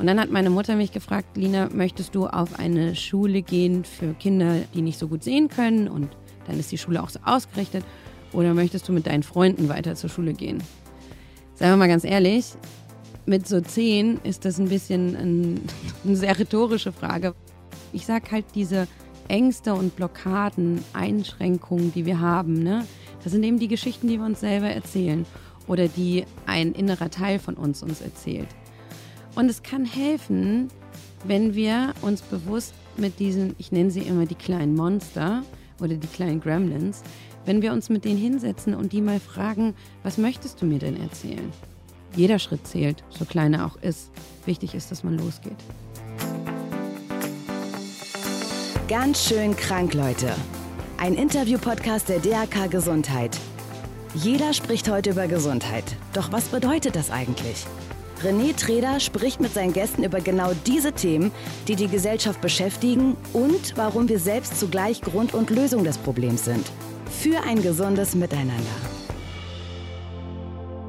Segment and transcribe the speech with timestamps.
[0.00, 4.14] Und dann hat meine Mutter mich gefragt, Lina, möchtest du auf eine Schule gehen für
[4.14, 5.88] Kinder, die nicht so gut sehen können?
[5.88, 7.84] Und dann ist die Schule auch so ausgerichtet.
[8.32, 10.62] Oder möchtest du mit deinen Freunden weiter zur Schule gehen?
[11.52, 12.46] Sagen wir mal ganz ehrlich,
[13.26, 15.60] mit so zehn ist das ein bisschen ein,
[16.06, 17.34] eine sehr rhetorische Frage.
[17.92, 18.88] Ich sage halt diese
[19.28, 22.86] Ängste und Blockaden, Einschränkungen, die wir haben, ne?
[23.22, 25.26] das sind eben die Geschichten, die wir uns selber erzählen
[25.66, 28.48] oder die ein innerer Teil von uns uns erzählt.
[29.34, 30.68] Und es kann helfen,
[31.24, 35.42] wenn wir uns bewusst mit diesen, ich nenne sie immer die kleinen Monster
[35.80, 37.02] oder die kleinen Gremlins,
[37.46, 41.00] wenn wir uns mit denen hinsetzen und die mal fragen, was möchtest du mir denn
[41.00, 41.52] erzählen?
[42.16, 44.10] Jeder Schritt zählt, so klein er auch ist.
[44.44, 45.56] Wichtig ist, dass man losgeht.
[48.88, 50.34] Ganz schön krank, Leute.
[50.98, 53.38] Ein Interview-Podcast der DRK Gesundheit.
[54.14, 55.84] Jeder spricht heute über Gesundheit.
[56.12, 57.64] Doch was bedeutet das eigentlich?
[58.22, 61.32] René Treder spricht mit seinen Gästen über genau diese Themen,
[61.68, 66.70] die die Gesellschaft beschäftigen und warum wir selbst zugleich Grund und Lösung des Problems sind.
[67.06, 68.76] Für ein gesundes Miteinander.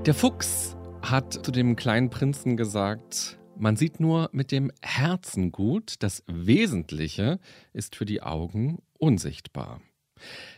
[0.06, 5.96] Der Fuchs hat zu dem kleinen Prinzen gesagt, man sieht nur mit dem Herzen gut,
[6.00, 7.40] das Wesentliche
[7.74, 9.80] ist für die Augen unsichtbar.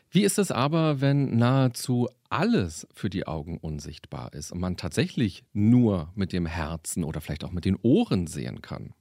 [0.10, 5.44] Wie ist es aber, wenn nahezu alles für die Augen unsichtbar ist und man tatsächlich
[5.54, 8.96] nur mit dem Herzen oder vielleicht auch mit den Ohren sehen kann?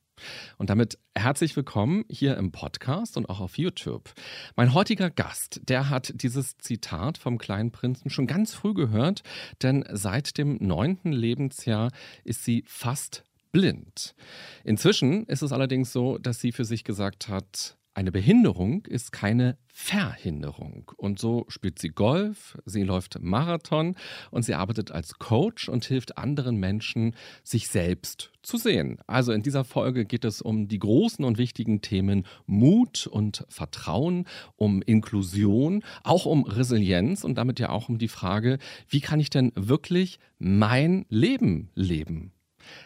[0.59, 4.13] Und damit herzlich willkommen hier im Podcast und auch auf YouTube.
[4.55, 9.23] Mein heutiger Gast, der hat dieses Zitat vom kleinen Prinzen schon ganz früh gehört,
[9.63, 11.91] denn seit dem neunten Lebensjahr
[12.25, 14.15] ist sie fast blind.
[14.63, 19.59] Inzwischen ist es allerdings so, dass sie für sich gesagt hat, eine Behinderung ist keine
[19.67, 20.91] Verhinderung.
[20.97, 23.97] Und so spielt sie Golf, sie läuft Marathon
[24.31, 28.99] und sie arbeitet als Coach und hilft anderen Menschen, sich selbst zu sehen.
[29.07, 34.27] Also in dieser Folge geht es um die großen und wichtigen Themen Mut und Vertrauen,
[34.57, 39.31] um Inklusion, auch um Resilienz und damit ja auch um die Frage, wie kann ich
[39.31, 42.33] denn wirklich mein Leben leben?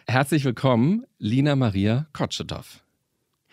[0.05, 2.86] Herzlich willkommen, Lina Maria Kotschedow.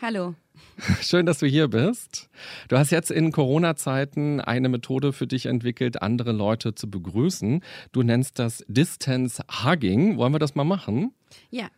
[0.05, 0.35] Hallo.
[1.01, 2.29] Schön, dass du hier bist.
[2.69, 7.65] Du hast jetzt in Corona-Zeiten eine Methode für dich entwickelt, andere Leute zu begrüßen.
[7.93, 10.19] Du nennst das Distance Hugging.
[10.19, 11.15] Wollen wir das mal machen?
[11.49, 11.69] Ja.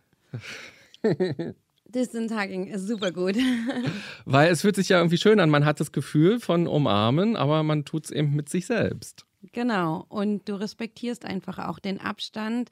[1.85, 3.37] Distance Hugging ist super gut.
[4.25, 5.49] Weil es fühlt sich ja irgendwie schön an.
[5.49, 9.25] Man hat das Gefühl von umarmen, aber man tut es eben mit sich selbst.
[9.53, 10.05] Genau.
[10.09, 12.71] Und du respektierst einfach auch den Abstand,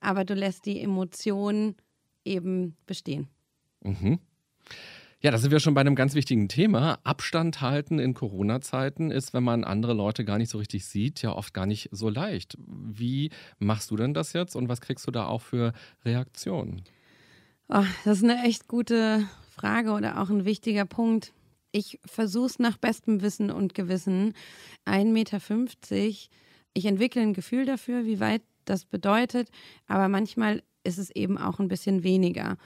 [0.00, 1.76] aber du lässt die Emotionen
[2.24, 3.28] eben bestehen.
[3.82, 4.18] Mhm.
[5.24, 6.98] Ja, da sind wir schon bei einem ganz wichtigen Thema.
[7.02, 11.32] Abstand halten in Corona-Zeiten ist, wenn man andere Leute gar nicht so richtig sieht, ja
[11.32, 12.58] oft gar nicht so leicht.
[12.58, 15.72] Wie machst du denn das jetzt und was kriegst du da auch für
[16.04, 16.82] Reaktionen?
[17.70, 21.32] Oh, das ist eine echt gute Frage oder auch ein wichtiger Punkt.
[21.72, 24.34] Ich versuche es nach bestem Wissen und Gewissen.
[24.84, 25.40] 1,50 Meter.
[26.74, 29.48] Ich entwickle ein Gefühl dafür, wie weit das bedeutet,
[29.86, 32.58] aber manchmal ist es eben auch ein bisschen weniger.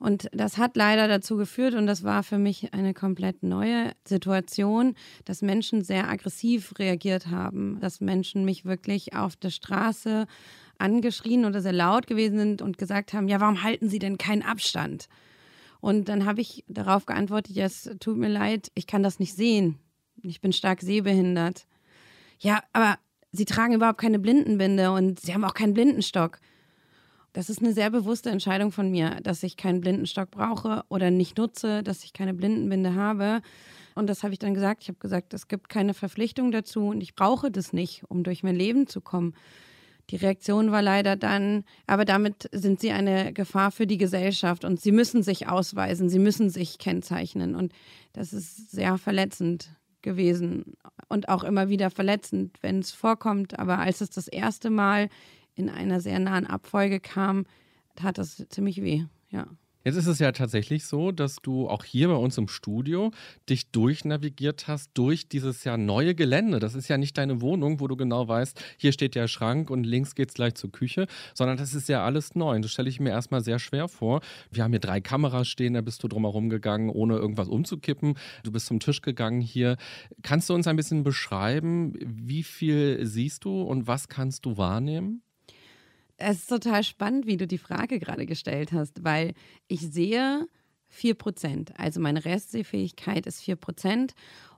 [0.00, 4.94] Und das hat leider dazu geführt, und das war für mich eine komplett neue Situation,
[5.26, 10.26] dass Menschen sehr aggressiv reagiert haben, dass Menschen mich wirklich auf der Straße
[10.78, 14.42] angeschrien oder sehr laut gewesen sind und gesagt haben, ja, warum halten Sie denn keinen
[14.42, 15.06] Abstand?
[15.80, 19.34] Und dann habe ich darauf geantwortet, ja, es tut mir leid, ich kann das nicht
[19.34, 19.78] sehen.
[20.22, 21.66] Ich bin stark sehbehindert.
[22.38, 22.98] Ja, aber
[23.32, 26.40] Sie tragen überhaupt keine Blindenbinde und Sie haben auch keinen Blindenstock.
[27.32, 31.38] Das ist eine sehr bewusste Entscheidung von mir, dass ich keinen Blindenstock brauche oder nicht
[31.38, 33.40] nutze, dass ich keine Blindenbinde habe.
[33.94, 34.82] Und das habe ich dann gesagt.
[34.82, 38.42] Ich habe gesagt, es gibt keine Verpflichtung dazu und ich brauche das nicht, um durch
[38.42, 39.34] mein Leben zu kommen.
[40.10, 44.80] Die Reaktion war leider dann, aber damit sind sie eine Gefahr für die Gesellschaft und
[44.80, 47.54] sie müssen sich ausweisen, sie müssen sich kennzeichnen.
[47.54, 47.72] Und
[48.12, 49.70] das ist sehr verletzend
[50.02, 50.74] gewesen
[51.08, 53.58] und auch immer wieder verletzend, wenn es vorkommt.
[53.58, 55.08] Aber als es das erste Mal
[55.54, 57.44] in einer sehr nahen Abfolge kam,
[57.96, 59.46] tat das ziemlich weh, ja.
[59.82, 63.12] Jetzt ist es ja tatsächlich so, dass du auch hier bei uns im Studio
[63.48, 66.58] dich durchnavigiert hast durch dieses ja neue Gelände.
[66.58, 69.84] Das ist ja nicht deine Wohnung, wo du genau weißt, hier steht der Schrank und
[69.84, 72.56] links geht es gleich zur Küche, sondern das ist ja alles neu.
[72.56, 74.20] Und das stelle ich mir erstmal sehr schwer vor.
[74.50, 78.18] Wir haben hier drei Kameras stehen, da bist du drumherum gegangen, ohne irgendwas umzukippen.
[78.44, 79.78] Du bist zum Tisch gegangen hier.
[80.22, 85.22] Kannst du uns ein bisschen beschreiben, wie viel siehst du und was kannst du wahrnehmen?
[86.22, 89.32] Es ist total spannend, wie du die Frage gerade gestellt hast, weil
[89.68, 90.46] ich sehe
[90.94, 91.72] 4%.
[91.76, 94.10] Also meine Restsehfähigkeit ist 4%.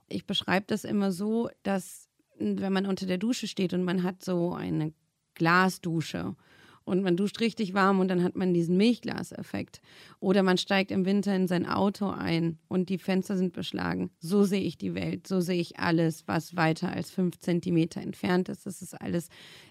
[0.09, 4.25] Ich beschreibe das immer so, dass wenn man unter der Dusche steht und man hat
[4.25, 4.91] so eine
[5.35, 6.35] Glasdusche
[6.83, 9.79] und man duscht richtig warm und dann hat man diesen Milchglaseffekt.
[10.19, 14.11] Oder man steigt im Winter in sein Auto ein und die Fenster sind beschlagen.
[14.19, 18.49] So sehe ich die Welt, so sehe ich alles, was weiter als fünf Zentimeter entfernt
[18.49, 18.65] ist.
[18.65, 19.29] Das ist alles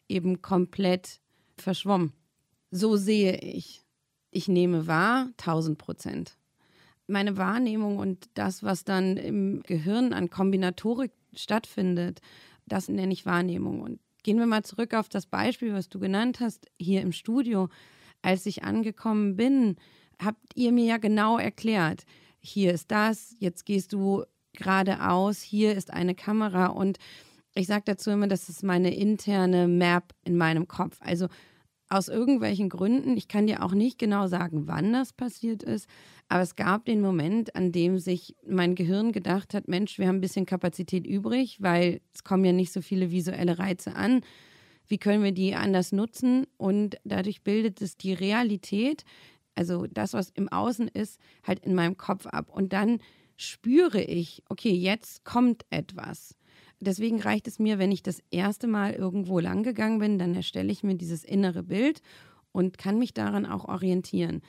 [0.09, 1.21] eben komplett
[1.57, 2.13] verschwommen.
[2.71, 3.83] So sehe ich.
[4.31, 6.39] Ich nehme wahr, 1000 Prozent.
[7.07, 12.21] Meine Wahrnehmung und das, was dann im Gehirn an Kombinatorik stattfindet,
[12.67, 13.83] das nenne ich Wahrnehmung.
[13.83, 17.69] Und Gehen wir mal zurück auf das Beispiel, was du genannt hast, hier im Studio.
[18.23, 19.77] Als ich angekommen bin,
[20.23, 22.05] habt ihr mir ja genau erklärt,
[22.39, 26.99] hier ist das, jetzt gehst du geradeaus, hier ist eine Kamera und
[27.55, 30.97] ich sage dazu immer, das ist meine interne Map in meinem Kopf.
[31.01, 31.29] Also
[31.89, 35.87] aus irgendwelchen Gründen, ich kann dir auch nicht genau sagen, wann das passiert ist,
[36.29, 40.17] aber es gab den Moment, an dem sich mein Gehirn gedacht hat, Mensch, wir haben
[40.17, 44.23] ein bisschen Kapazität übrig, weil es kommen ja nicht so viele visuelle Reize an.
[44.87, 46.47] Wie können wir die anders nutzen?
[46.57, 49.05] Und dadurch bildet es die Realität,
[49.55, 52.49] also das, was im Außen ist, halt in meinem Kopf ab.
[52.51, 53.01] Und dann
[53.37, 56.37] spüre ich, okay, jetzt kommt etwas
[56.83, 60.71] deswegen reicht es mir, wenn ich das erste Mal irgendwo lang gegangen bin, dann erstelle
[60.73, 62.03] ich mir dieses innere Bild
[62.53, 64.43] und kann mich daran auch orientieren.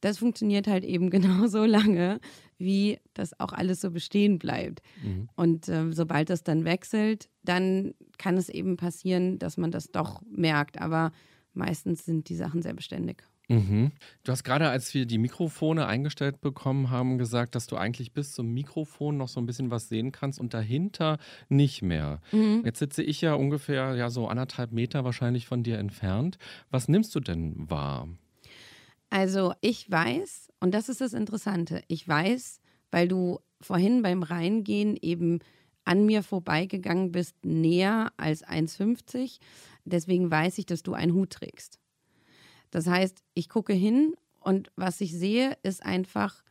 [0.00, 2.20] Das funktioniert halt eben genauso lange,
[2.58, 4.80] wie das auch alles so bestehen bleibt.
[5.02, 5.28] Mhm.
[5.36, 10.22] Und äh, sobald das dann wechselt, dann kann es eben passieren, dass man das doch
[10.30, 10.80] merkt.
[10.80, 11.12] Aber
[11.52, 13.24] meistens sind die Sachen sehr beständig.
[13.50, 13.90] Mhm.
[14.22, 18.32] Du hast gerade, als wir die Mikrofone eingestellt bekommen haben, gesagt, dass du eigentlich bis
[18.32, 21.18] zum Mikrofon noch so ein bisschen was sehen kannst und dahinter
[21.48, 22.20] nicht mehr.
[22.30, 22.62] Mhm.
[22.64, 26.38] Jetzt sitze ich ja ungefähr ja so anderthalb Meter wahrscheinlich von dir entfernt.
[26.70, 28.08] Was nimmst du denn wahr?
[29.10, 32.60] Also ich weiß, und das ist das Interessante, ich weiß,
[32.92, 35.40] weil du vorhin beim Reingehen eben
[35.84, 39.38] an mir vorbeigegangen bist, näher als 1,50.
[39.84, 41.79] Deswegen weiß ich, dass du einen Hut trägst.
[42.70, 46.42] Das heißt, ich gucke hin und was ich sehe, ist einfach,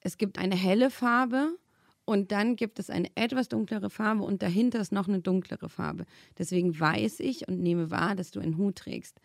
[0.00, 1.56] es gibt eine helle Farbe
[2.04, 6.04] und dann gibt es eine etwas dunklere Farbe und dahinter ist noch eine dunklere Farbe.
[6.38, 9.20] Deswegen weiß ich und nehme wahr, dass du einen Hut trägst.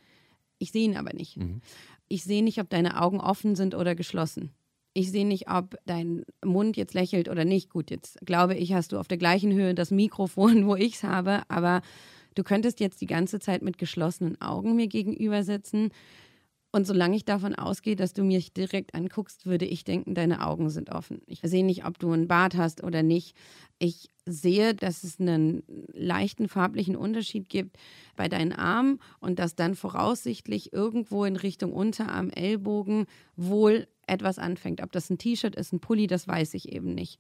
[0.59, 1.37] Ich sehe ihn aber nicht.
[1.37, 1.61] Mhm.
[2.07, 4.51] Ich sehe nicht, ob deine Augen offen sind oder geschlossen.
[4.93, 7.69] Ich sehe nicht, ob dein Mund jetzt lächelt oder nicht.
[7.69, 11.03] Gut, jetzt glaube ich, hast du auf der gleichen Höhe das Mikrofon, wo ich es
[11.03, 11.81] habe, aber
[12.37, 15.89] Du könntest jetzt die ganze Zeit mit geschlossenen Augen mir gegenüber sitzen.
[16.71, 20.69] Und solange ich davon ausgehe, dass du mich direkt anguckst, würde ich denken, deine Augen
[20.69, 21.21] sind offen.
[21.25, 23.35] Ich sehe nicht, ob du einen Bart hast oder nicht.
[23.79, 25.63] Ich sehe, dass es einen
[25.93, 27.75] leichten farblichen Unterschied gibt
[28.15, 34.83] bei deinen Armen und dass dann voraussichtlich irgendwo in Richtung Unterarm, Ellbogen wohl etwas anfängt.
[34.83, 37.19] Ob das ein T-Shirt ist, ein Pulli, das weiß ich eben nicht.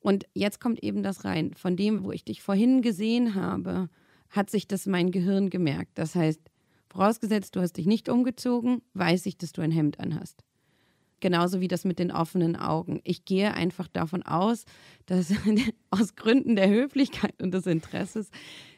[0.00, 1.54] Und jetzt kommt eben das rein.
[1.54, 3.88] Von dem, wo ich dich vorhin gesehen habe,
[4.30, 5.92] hat sich das mein Gehirn gemerkt.
[5.98, 6.40] Das heißt,
[6.88, 10.42] vorausgesetzt, du hast dich nicht umgezogen, weiß ich, dass du ein Hemd anhast.
[11.20, 13.00] Genauso wie das mit den offenen Augen.
[13.04, 14.64] Ich gehe einfach davon aus,
[15.06, 15.32] dass
[15.90, 18.30] aus Gründen der Höflichkeit und des Interesses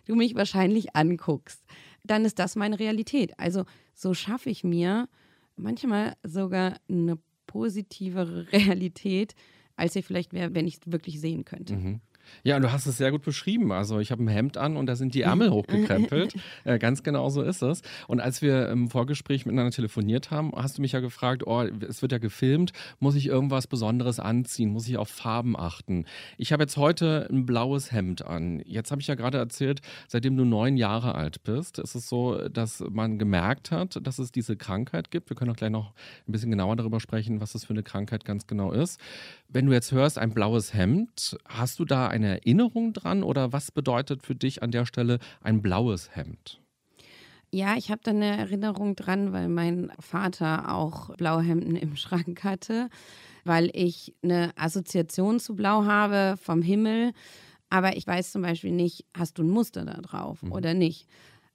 [0.07, 1.63] du mich wahrscheinlich anguckst.
[2.05, 3.39] Dann ist das meine Realität.
[3.39, 3.65] Also
[3.95, 5.09] so schaffe ich mir
[5.57, 9.35] manchmal sogar eine positivere Realität,
[9.77, 11.77] als sie vielleicht wäre, wenn ich es wirklich sehen könnte.
[11.77, 12.01] Mhm.
[12.45, 13.73] Ja, und du hast es sehr gut beschrieben.
[13.73, 16.35] Also ich habe ein Hemd an und da sind die Ärmel hochgekrempelt.
[16.65, 17.83] äh, ganz genau so ist es.
[18.09, 22.03] Und als wir im Vorgespräch miteinander telefoniert haben, hast du mich ja gefragt, oh, es
[22.03, 24.71] wird ja gefilmt, muss ich irgendwas Besonderes anziehen?
[24.71, 26.05] Muss ich auf Farben achten?
[26.37, 28.63] Ich habe jetzt heute ein blaues Hemd an.
[28.67, 32.49] Jetzt habe ich ja gerade erzählt, seitdem du neun Jahre alt bist, ist es so,
[32.49, 35.31] dass man gemerkt hat, dass es diese Krankheit gibt.
[35.31, 35.93] Wir können auch gleich noch
[36.27, 39.01] ein bisschen genauer darüber sprechen, was das für eine Krankheit ganz genau ist.
[39.49, 43.73] Wenn du jetzt hörst, ein blaues Hemd, hast du da eine Erinnerung dran oder was
[43.73, 46.61] bedeutet für dich an der Stelle ein blaues Hemd?
[47.55, 52.45] Ja, ich habe da eine Erinnerung dran, weil mein Vater auch blaue Hemden im Schrank
[52.45, 52.89] hatte,
[53.45, 57.13] weil ich eine Assoziation zu Blau habe vom Himmel.
[57.69, 60.53] Aber ich weiß zum Beispiel nicht, hast du ein Muster da drauf mhm.
[60.53, 61.09] oder nicht.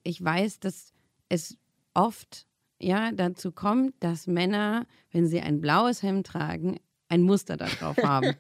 [0.04, 0.94] Ich weiß, dass
[1.30, 1.58] es
[1.96, 2.46] oft
[2.80, 6.78] ja, dazu kommt, dass Männer, wenn sie ein blaues Hemd tragen,
[7.10, 8.36] ein Muster da drauf haben.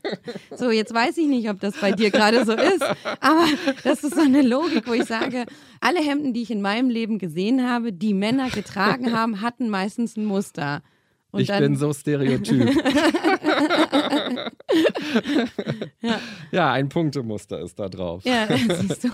[0.55, 2.83] So, jetzt weiß ich nicht, ob das bei dir gerade so ist,
[3.21, 3.45] aber
[3.83, 5.45] das ist so eine Logik, wo ich sage,
[5.79, 10.17] alle Hemden, die ich in meinem Leben gesehen habe, die Männer getragen haben, hatten meistens
[10.17, 10.81] ein Muster.
[11.31, 12.69] Und ich bin so stereotyp.
[16.01, 16.19] ja.
[16.51, 18.23] ja, ein Punktemuster ist da drauf.
[18.25, 19.09] Ja, siehst du.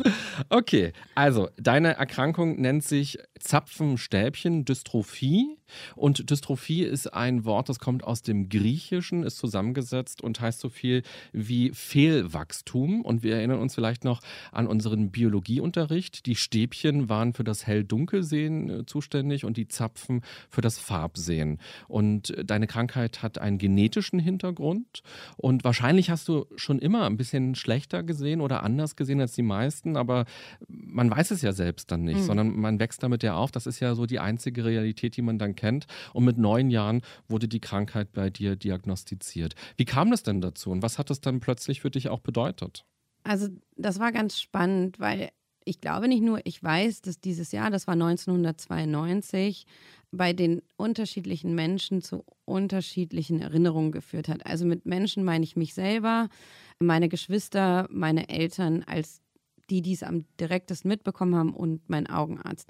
[0.50, 5.58] Okay, also deine Erkrankung nennt sich Zapfenstäbchen-Dystrophie.
[5.96, 10.70] Und Dystrophie ist ein Wort, das kommt aus dem Griechischen, ist zusammengesetzt und heißt so
[10.70, 13.02] viel wie Fehlwachstum.
[13.02, 14.22] Und wir erinnern uns vielleicht noch
[14.52, 16.26] an unseren Biologieunterricht.
[16.26, 21.60] Die Stäbchen waren für das Hell-Dunkel-Sehen äh, zuständig und die Zapfen für das Farbsehen.
[21.88, 24.73] Und deine Krankheit hat einen genetischen Hintergrund.
[25.38, 29.42] Und wahrscheinlich hast du schon immer ein bisschen schlechter gesehen oder anders gesehen als die
[29.42, 29.98] meisten.
[29.98, 30.26] Aber
[30.68, 32.24] man weiß es ja selbst dann nicht, mhm.
[32.24, 33.52] sondern man wächst damit ja auf.
[33.52, 35.86] Das ist ja so die einzige Realität, die man dann kennt.
[36.14, 39.56] Und mit neun Jahren wurde die Krankheit bei dir diagnostiziert.
[39.78, 42.86] Wie kam das denn dazu und was hat das dann plötzlich für dich auch bedeutet?
[43.24, 45.30] Also das war ganz spannend, weil
[45.66, 49.66] ich glaube nicht nur, ich weiß, dass dieses Jahr, das war 1992,
[50.14, 54.46] bei den unterschiedlichen Menschen zu unterschiedlichen Erinnerungen geführt hat.
[54.46, 56.30] Also mit Menschen meine ich mich selber,
[56.80, 59.22] meine Geschwister, meine Eltern als
[59.70, 62.70] die, die es am direktesten mitbekommen haben und mein Augenarzt.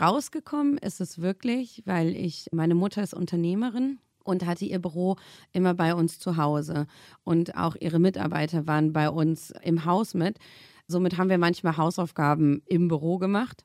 [0.00, 5.16] Rausgekommen ist es wirklich, weil ich, meine Mutter ist Unternehmerin und hatte ihr Büro
[5.52, 6.86] immer bei uns zu Hause.
[7.24, 10.38] Und auch ihre Mitarbeiter waren bei uns im Haus mit.
[10.86, 13.64] Somit haben wir manchmal Hausaufgaben im Büro gemacht.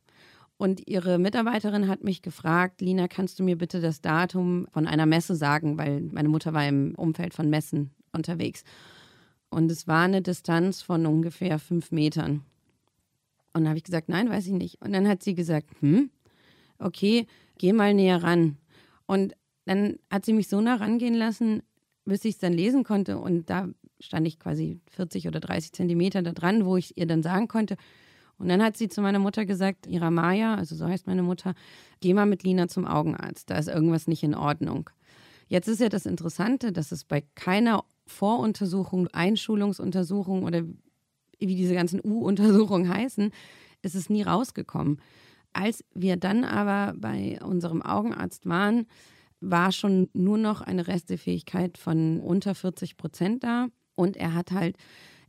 [0.60, 5.06] Und ihre Mitarbeiterin hat mich gefragt, Lina, kannst du mir bitte das Datum von einer
[5.06, 8.66] Messe sagen, weil meine Mutter war im Umfeld von Messen unterwegs.
[9.50, 12.44] Und es war eine Distanz von ungefähr fünf Metern.
[13.54, 14.82] Und da habe ich gesagt, nein, weiß ich nicht.
[14.82, 16.10] Und dann hat sie gesagt, hm,
[16.78, 17.26] okay,
[17.58, 18.58] geh mal näher ran.
[19.06, 21.64] Und dann hat sie mich so nah rangehen lassen,
[22.04, 23.18] bis ich es dann lesen konnte.
[23.18, 23.70] Und da
[24.02, 27.78] stand ich quasi 40 oder 30 Zentimeter da dran, wo ich ihr dann sagen konnte.
[28.40, 31.54] Und dann hat sie zu meiner Mutter gesagt, ihrer Maya, also so heißt meine Mutter,
[32.00, 34.90] geh mal mit Lina zum Augenarzt, da ist irgendwas nicht in Ordnung.
[35.48, 40.64] Jetzt ist ja das Interessante, dass es bei keiner Voruntersuchung, Einschulungsuntersuchung oder
[41.40, 43.32] wie diese ganzen U-Untersuchungen heißen,
[43.82, 45.02] ist es nie rausgekommen.
[45.54, 48.86] Als wir dann aber bei unserem Augenarzt waren,
[49.42, 53.68] war schon nur noch eine Restefähigkeit von unter 40 Prozent da.
[53.96, 54.78] Und er hat halt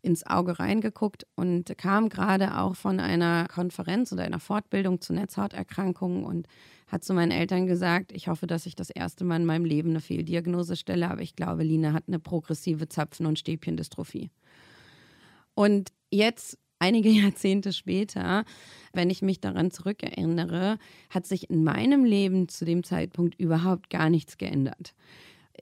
[0.02, 6.24] ins Auge reingeguckt und kam gerade auch von einer Konferenz oder einer Fortbildung zu Netzhauterkrankungen
[6.24, 6.46] und
[6.86, 9.90] hat zu meinen Eltern gesagt, ich hoffe, dass ich das erste Mal in meinem Leben
[9.90, 14.30] eine Fehldiagnose stelle, aber ich glaube, Lina hat eine progressive Zapfen- und Stäbchendystrophie.
[15.54, 18.44] Und jetzt, einige Jahrzehnte später,
[18.92, 20.78] wenn ich mich daran zurückerinnere,
[21.10, 24.94] hat sich in meinem Leben zu dem Zeitpunkt überhaupt gar nichts geändert.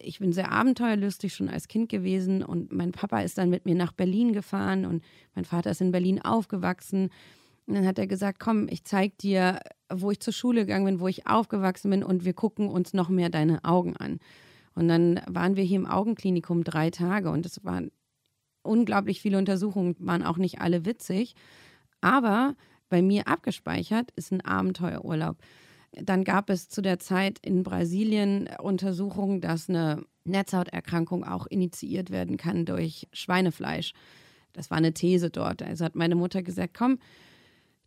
[0.01, 3.75] Ich bin sehr abenteuerlustig schon als Kind gewesen und mein Papa ist dann mit mir
[3.75, 5.03] nach Berlin gefahren und
[5.35, 7.11] mein Vater ist in Berlin aufgewachsen.
[7.67, 9.61] Und dann hat er gesagt, komm, ich zeig dir,
[9.93, 13.09] wo ich zur Schule gegangen bin, wo ich aufgewachsen bin und wir gucken uns noch
[13.09, 14.19] mehr deine Augen an.
[14.75, 17.91] Und dann waren wir hier im Augenklinikum drei Tage und es waren
[18.63, 21.35] unglaublich viele Untersuchungen, waren auch nicht alle witzig.
[22.01, 22.55] Aber
[22.89, 25.37] bei mir abgespeichert ist ein Abenteuerurlaub.
[25.93, 32.37] Dann gab es zu der Zeit in Brasilien Untersuchungen, dass eine Netzhauterkrankung auch initiiert werden
[32.37, 33.93] kann durch Schweinefleisch.
[34.53, 35.63] Das war eine These dort.
[35.63, 36.99] Also hat meine Mutter gesagt, komm,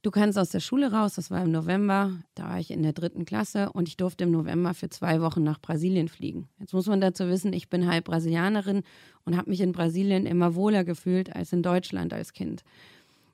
[0.04, 2.94] Du kannst aus der Schule raus, das war im November, da war ich in der
[2.94, 6.50] dritten Klasse und ich durfte im November für zwei Wochen nach Brasilien fliegen.
[6.60, 8.82] Jetzt muss man dazu wissen, ich bin halb Brasilianerin
[9.26, 12.64] und habe mich in Brasilien immer wohler gefühlt als in Deutschland als Kind.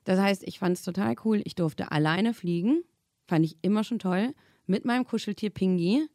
[0.04, 1.40] Das heißt, ich fand es total cool.
[1.44, 2.82] Ich durfte alleine fliegen,
[3.26, 4.34] fand ich immer schon toll,
[4.68, 6.06] mit meinem Kuscheltier Pingi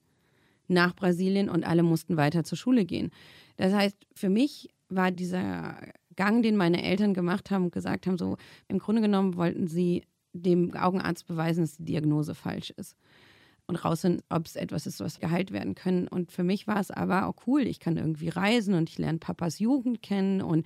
[0.67, 3.11] nach Brasilien und alle mussten weiter zur Schule gehen.
[3.57, 5.77] Das heißt, für mich war dieser
[6.15, 10.03] Gang, den meine Eltern gemacht haben und gesagt haben, so im Grunde genommen wollten sie
[10.33, 12.95] dem Augenarzt beweisen, dass die Diagnose falsch ist.
[13.65, 16.07] Und rausfinden, ob es etwas ist, was geheilt werden können.
[16.07, 17.61] Und für mich war es aber auch cool.
[17.61, 20.65] Ich kann irgendwie reisen und ich lerne Papas Jugend kennen und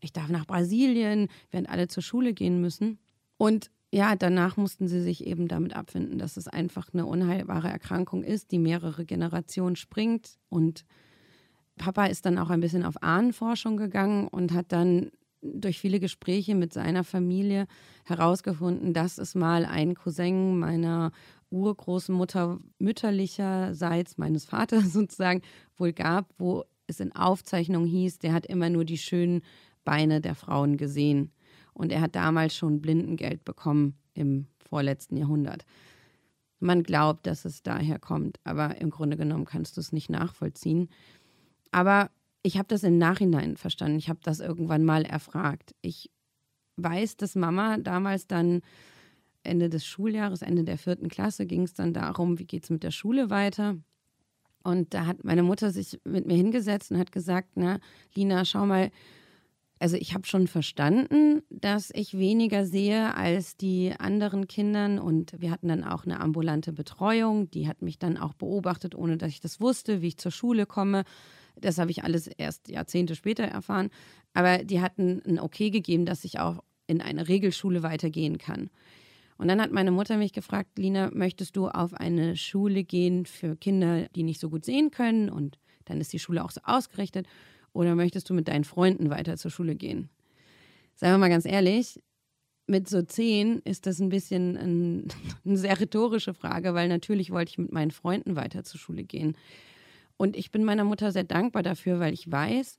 [0.00, 2.98] ich darf nach Brasilien, während alle zur Schule gehen müssen.
[3.36, 8.22] Und ja, danach mussten sie sich eben damit abfinden, dass es einfach eine unheilbare Erkrankung
[8.22, 10.38] ist, die mehrere Generationen springt.
[10.48, 10.84] Und
[11.76, 15.10] Papa ist dann auch ein bisschen auf Ahnenforschung gegangen und hat dann
[15.42, 17.66] durch viele Gespräche mit seiner Familie
[18.04, 21.10] herausgefunden, dass es mal einen Cousin meiner
[21.50, 25.42] urgroßen Mutter mütterlicherseits meines Vaters sozusagen
[25.76, 29.42] wohl gab, wo es in Aufzeichnungen hieß, der hat immer nur die schönen
[29.84, 31.32] Beine der Frauen gesehen.
[31.80, 35.64] Und er hat damals schon Blindengeld bekommen im vorletzten Jahrhundert.
[36.58, 40.90] Man glaubt, dass es daher kommt, aber im Grunde genommen kannst du es nicht nachvollziehen.
[41.70, 42.10] Aber
[42.42, 43.96] ich habe das im Nachhinein verstanden.
[43.96, 45.74] Ich habe das irgendwann mal erfragt.
[45.80, 46.10] Ich
[46.76, 48.60] weiß, dass Mama damals dann
[49.42, 52.82] Ende des Schuljahres, Ende der vierten Klasse, ging es dann darum, wie geht es mit
[52.82, 53.78] der Schule weiter.
[54.62, 57.78] Und da hat meine Mutter sich mit mir hingesetzt und hat gesagt, na,
[58.14, 58.90] Lina, schau mal,
[59.82, 65.50] Also ich habe schon verstanden, dass ich weniger sehe als die anderen Kindern und wir
[65.50, 69.40] hatten dann auch eine ambulante Betreuung, die hat mich dann auch beobachtet, ohne dass ich
[69.40, 71.04] das wusste, wie ich zur Schule komme.
[71.58, 73.88] Das habe ich alles erst Jahrzehnte später erfahren,
[74.34, 78.68] aber die hatten ein Okay gegeben, dass ich auch in eine Regelschule weitergehen kann.
[79.38, 83.56] Und dann hat meine Mutter mich gefragt, Lina, möchtest du auf eine Schule gehen für
[83.56, 85.30] Kinder, die nicht so gut sehen können?
[85.30, 87.26] Und dann ist die Schule auch so ausgerichtet.
[87.72, 90.10] Oder möchtest du mit deinen Freunden weiter zur Schule gehen?
[90.94, 92.00] Seien wir mal ganz ehrlich,
[92.66, 95.08] mit so zehn ist das ein bisschen ein,
[95.44, 99.36] eine sehr rhetorische Frage, weil natürlich wollte ich mit meinen Freunden weiter zur Schule gehen.
[100.16, 102.78] Und ich bin meiner Mutter sehr dankbar dafür, weil ich weiß,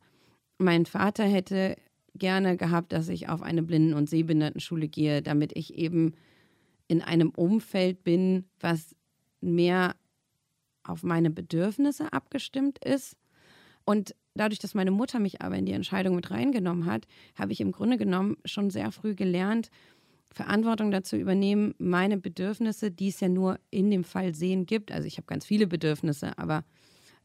[0.60, 1.76] mein Vater hätte
[2.14, 6.14] gerne gehabt, dass ich auf eine Blinden- und Sehbehindertenschule gehe, damit ich eben
[6.88, 8.96] in einem Umfeld bin, was
[9.40, 9.96] mehr
[10.84, 13.16] auf meine Bedürfnisse abgestimmt ist.
[13.86, 17.62] Und dadurch, dass meine Mutter mich aber in die Entscheidung mit reingenommen hat, habe ich
[17.62, 19.70] im Grunde genommen schon sehr früh gelernt,
[20.34, 25.06] Verantwortung dazu übernehmen, meine Bedürfnisse, die es ja nur in dem Fall Sehen gibt, also
[25.06, 26.64] ich habe ganz viele Bedürfnisse, aber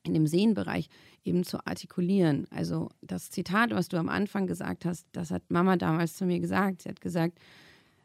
[0.02, 0.88] in dem Sehenbereich
[1.24, 2.46] eben zu artikulieren.
[2.50, 6.40] Also das Zitat, was du am Anfang gesagt hast, das hat Mama damals zu mir
[6.40, 6.82] gesagt.
[6.82, 7.38] Sie hat gesagt,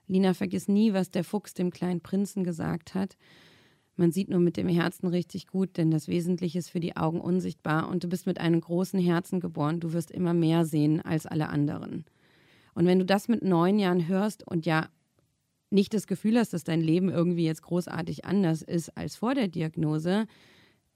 [0.08, 3.17] Lina, vergiss nie, was der Fuchs dem kleinen Prinzen gesagt hat.
[4.01, 7.22] Man sieht nur mit dem Herzen richtig gut, denn das Wesentliche ist für die Augen
[7.22, 9.79] unsichtbar und du bist mit einem großen Herzen geboren.
[9.79, 12.05] Du wirst immer mehr sehen als alle anderen.
[12.74, 14.89] Und wenn du das mit neun Jahren hörst und ja
[15.70, 19.50] nicht das Gefühl hast, dass dein Leben irgendwie jetzt großartig anders ist als vor der
[19.50, 20.25] Diagnose,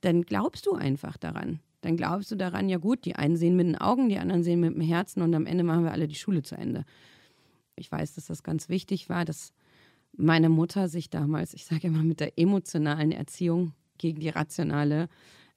[0.01, 1.59] dann glaubst du einfach daran.
[1.81, 4.61] Dann glaubst du daran, ja gut, die einen sehen mit den Augen, die anderen sehen
[4.61, 6.85] mit dem Herzen und am Ende machen wir alle die Schule zu Ende
[7.75, 9.53] ich weiß, dass das ganz wichtig war, dass
[10.17, 15.07] meine Mutter sich damals, ich sage immer, mit der emotionalen Erziehung gegen die rationale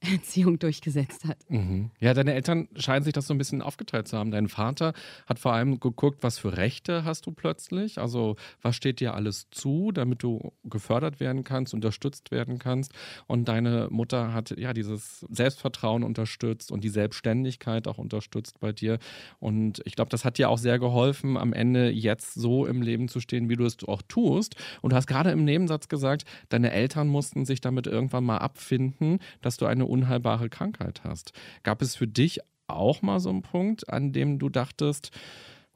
[0.01, 1.39] Erziehung durchgesetzt hat.
[1.49, 1.91] Mhm.
[1.99, 4.31] Ja, deine Eltern scheinen sich das so ein bisschen aufgeteilt zu haben.
[4.31, 4.93] Dein Vater
[5.27, 7.99] hat vor allem geguckt, was für Rechte hast du plötzlich?
[7.99, 12.93] Also, was steht dir alles zu, damit du gefördert werden kannst, unterstützt werden kannst?
[13.27, 18.99] Und deine Mutter hat ja dieses Selbstvertrauen unterstützt und die Selbstständigkeit auch unterstützt bei dir.
[19.41, 23.09] Und ich glaube, das hat dir auch sehr geholfen, am Ende jetzt so im Leben
[23.09, 24.55] zu stehen, wie du es auch tust.
[24.81, 29.19] Und du hast gerade im Nebensatz gesagt, deine Eltern mussten sich damit irgendwann mal abfinden,
[29.43, 31.33] dass du eine unheilbare Krankheit hast.
[31.63, 35.11] Gab es für dich auch mal so einen Punkt, an dem du dachtest,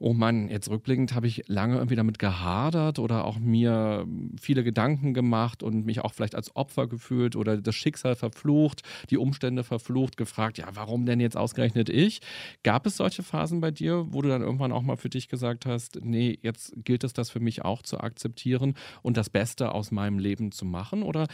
[0.02, 4.04] oh Mann, jetzt rückblickend habe ich lange irgendwie damit gehadert oder auch mir
[4.40, 9.16] viele Gedanken gemacht und mich auch vielleicht als Opfer gefühlt oder das Schicksal verflucht, die
[9.16, 12.20] Umstände verflucht, gefragt, ja, warum denn jetzt ausgerechnet ich?
[12.64, 15.66] Gab es solche Phasen bei dir, wo du dann irgendwann auch mal für dich gesagt
[15.66, 19.92] hast, nee, jetzt gilt es das für mich auch zu akzeptieren und das Beste aus
[19.92, 21.28] meinem Leben zu machen oder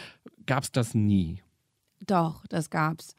[0.45, 1.41] gab es das nie?
[2.07, 3.17] Doch, das gab's.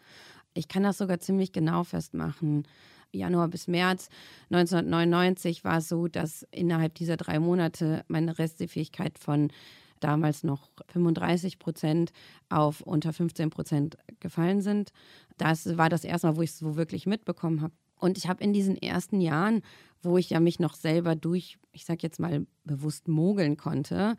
[0.54, 2.68] Ich kann das sogar ziemlich genau festmachen.
[3.12, 4.10] Januar bis März
[4.52, 9.52] 1999 war es so, dass innerhalb dieser drei Monate meine Restsehfähigkeit von
[10.00, 12.12] damals noch 35 Prozent
[12.50, 14.92] auf unter 15 Prozent gefallen sind.
[15.38, 17.74] Das war das erste Mal, wo ich es so wirklich mitbekommen habe.
[18.00, 19.62] Und ich habe in diesen ersten Jahren,
[20.02, 24.16] wo ich ja mich noch selber durch, ich sag jetzt mal, bewusst mogeln konnte,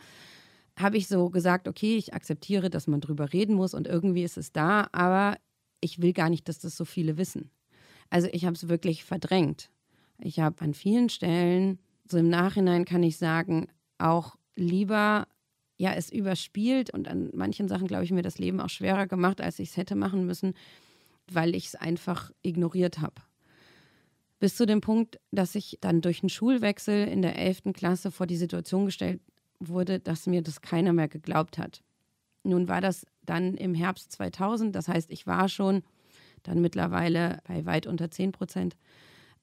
[0.80, 4.36] habe ich so gesagt, okay, ich akzeptiere, dass man drüber reden muss und irgendwie ist
[4.36, 5.36] es da, aber
[5.80, 7.50] ich will gar nicht, dass das so viele wissen.
[8.10, 9.70] Also ich habe es wirklich verdrängt.
[10.18, 15.26] Ich habe an vielen Stellen, so im Nachhinein kann ich sagen, auch lieber
[15.78, 19.40] ja es überspielt und an manchen Sachen, glaube ich, mir das Leben auch schwerer gemacht,
[19.40, 20.54] als ich es hätte machen müssen,
[21.32, 23.22] weil ich es einfach ignoriert habe.
[24.40, 27.72] Bis zu dem Punkt, dass ich dann durch einen Schulwechsel in der 11.
[27.72, 29.20] Klasse vor die Situation gestellt
[29.60, 31.82] wurde, dass mir das keiner mehr geglaubt hat.
[32.42, 35.82] Nun war das dann im Herbst 2000, das heißt, ich war schon
[36.42, 38.76] dann mittlerweile bei weit unter 10 Prozent.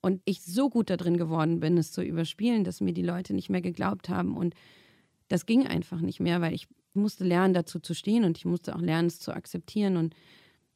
[0.01, 3.33] Und ich so gut da drin geworden bin, es zu überspielen, dass mir die Leute
[3.33, 4.35] nicht mehr geglaubt haben.
[4.35, 4.55] Und
[5.27, 8.75] das ging einfach nicht mehr, weil ich musste lernen, dazu zu stehen und ich musste
[8.75, 9.97] auch lernen, es zu akzeptieren.
[9.97, 10.15] Und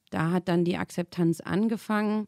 [0.10, 2.28] da hat dann die Akzeptanz angefangen.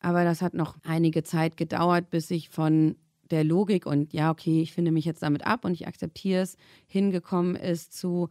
[0.00, 2.96] Aber das hat noch einige Zeit gedauert, bis ich von
[3.32, 6.56] der Logik und ja, okay, ich finde mich jetzt damit ab und ich akzeptiere es,
[6.86, 8.28] hingekommen ist zu,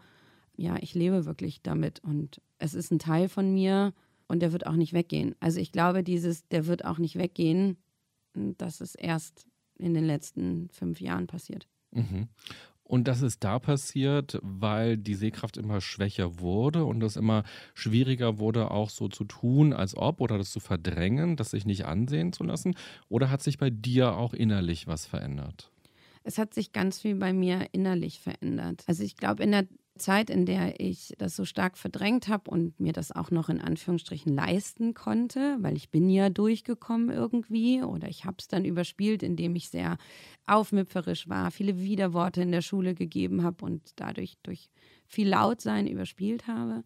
[0.56, 3.94] ja, ich lebe wirklich damit und es ist ein Teil von mir
[4.28, 5.36] und der wird auch nicht weggehen.
[5.40, 7.78] Also ich glaube, dieses, der wird auch nicht weggehen,
[8.34, 11.68] das ist erst in den letzten fünf Jahren passiert.
[11.92, 12.30] Mhm.
[12.92, 18.38] Und das ist da passiert, weil die Sehkraft immer schwächer wurde und es immer schwieriger
[18.38, 22.34] wurde, auch so zu tun, als ob oder das zu verdrängen, das sich nicht ansehen
[22.34, 22.76] zu lassen.
[23.08, 25.72] Oder hat sich bei dir auch innerlich was verändert?
[26.26, 28.84] Es hat sich ganz viel bei mir innerlich verändert.
[28.88, 29.68] Also ich glaube, in der
[30.02, 33.62] Zeit, in der ich das so stark verdrängt habe und mir das auch noch in
[33.62, 39.24] Anführungsstrichen leisten konnte, weil ich bin ja durchgekommen irgendwie oder ich habe es dann überspielt,
[39.24, 39.98] indem ich sehr
[40.48, 44.70] aufmüpferisch war, viele Widerworte in der Schule gegeben habe und dadurch durch
[45.06, 46.84] viel Lautsein überspielt habe.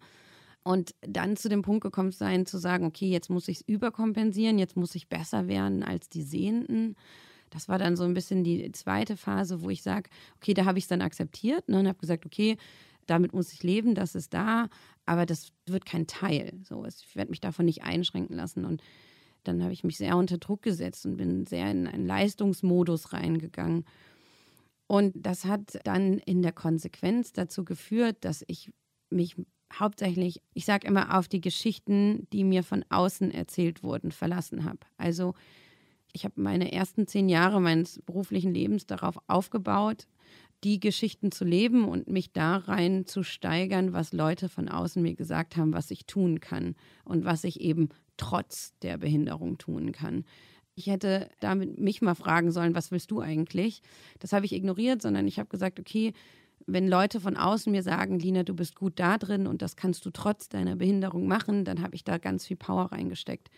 [0.63, 4.57] Und dann zu dem Punkt gekommen sein, zu sagen, okay, jetzt muss ich es überkompensieren,
[4.57, 6.95] jetzt muss ich besser werden als die Sehenden.
[7.51, 10.77] Das war dann so ein bisschen die zweite Phase, wo ich sage, okay, da habe
[10.77, 12.57] ich es dann akzeptiert ne, und habe gesagt, okay,
[13.05, 14.67] damit muss ich leben, das ist da,
[15.05, 16.53] aber das wird kein Teil.
[16.63, 18.65] So, ich werde mich davon nicht einschränken lassen.
[18.65, 18.81] Und
[19.43, 23.85] dann habe ich mich sehr unter Druck gesetzt und bin sehr in einen Leistungsmodus reingegangen.
[24.87, 28.71] Und das hat dann in der Konsequenz dazu geführt, dass ich
[29.09, 29.35] mich
[29.73, 34.79] hauptsächlich, ich sage immer, auf die Geschichten, die mir von außen erzählt wurden, verlassen habe.
[34.97, 35.33] Also
[36.13, 40.07] ich habe meine ersten zehn Jahre meines beruflichen Lebens darauf aufgebaut,
[40.63, 45.15] die Geschichten zu leben und mich da rein zu steigern, was Leute von außen mir
[45.15, 50.25] gesagt haben, was ich tun kann und was ich eben trotz der Behinderung tun kann.
[50.75, 53.81] Ich hätte damit mich mal fragen sollen, was willst du eigentlich?
[54.19, 56.13] Das habe ich ignoriert, sondern ich habe gesagt, okay,
[56.67, 60.05] wenn Leute von außen mir sagen, Lina, du bist gut da drin und das kannst
[60.05, 63.49] du trotz deiner Behinderung machen, dann habe ich da ganz viel Power reingesteckt.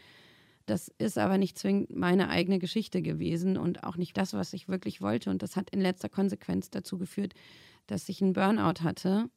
[0.67, 4.67] Das ist aber nicht zwingend meine eigene Geschichte gewesen und auch nicht das, was ich
[4.67, 5.30] wirklich wollte.
[5.30, 7.34] Und das hat in letzter Konsequenz dazu geführt,
[7.88, 9.30] dass ich einen Burnout hatte.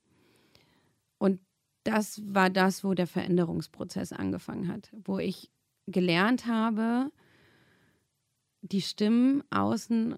[1.19, 1.41] Und
[1.85, 5.53] das war das, wo der Veränderungsprozess angefangen hat, wo ich
[5.87, 7.13] gelernt habe,
[8.63, 10.17] die Stimmen außen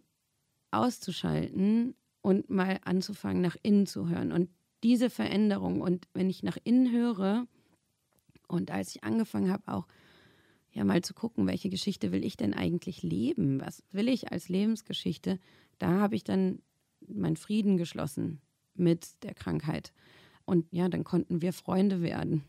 [0.71, 4.33] auszuschalten und mal anzufangen, nach innen zu hören.
[4.33, 4.49] Und
[4.83, 7.47] diese Veränderung und wenn ich nach innen höre
[8.49, 9.87] und als ich angefangen habe, auch
[10.73, 13.61] ja mal zu gucken, welche Geschichte will ich denn eigentlich leben?
[13.61, 15.39] Was will ich als Lebensgeschichte?
[15.79, 16.61] Da habe ich dann
[17.07, 18.41] meinen Frieden geschlossen
[18.75, 19.93] mit der Krankheit.
[20.45, 22.43] Und ja, dann konnten wir Freunde werden.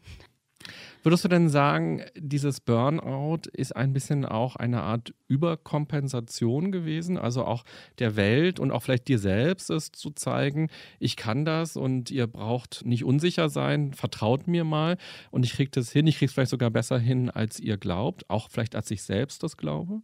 [1.02, 7.18] Würdest du denn sagen, dieses Burnout ist ein bisschen auch eine Art Überkompensation gewesen?
[7.18, 7.64] Also auch
[8.00, 12.28] der Welt und auch vielleicht dir selbst es zu zeigen, ich kann das und ihr
[12.28, 14.98] braucht nicht unsicher sein, vertraut mir mal
[15.32, 18.30] und ich kriege das hin, ich kriege es vielleicht sogar besser hin, als ihr glaubt,
[18.30, 20.02] auch vielleicht als ich selbst das glaube?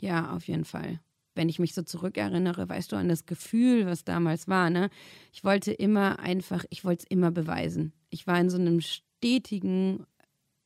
[0.00, 1.00] Ja, auf jeden Fall
[1.36, 4.88] wenn ich mich so zurückerinnere, weißt du, an das Gefühl, was damals war, ne?
[5.32, 7.92] Ich wollte immer einfach, ich wollte es immer beweisen.
[8.10, 8.80] Ich war in so einem
[9.26, 10.06] stetigen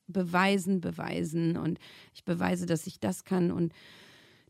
[0.06, 1.78] Beweisen, Beweisen und
[2.14, 3.50] ich beweise, dass ich das kann.
[3.50, 3.72] Und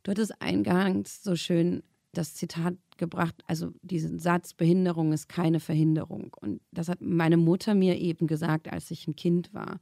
[0.02, 6.34] du hattest eingangs so schön das Zitat gebracht, also diesen Satz, Behinderung ist keine Verhinderung.
[6.40, 9.78] Und das hat meine Mutter mir eben gesagt, als ich ein Kind war.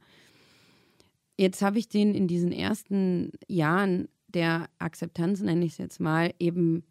[1.37, 6.33] Jetzt habe ich den in diesen ersten Jahren der Akzeptanz, nenne ich es jetzt mal,
[6.37, 6.83] eben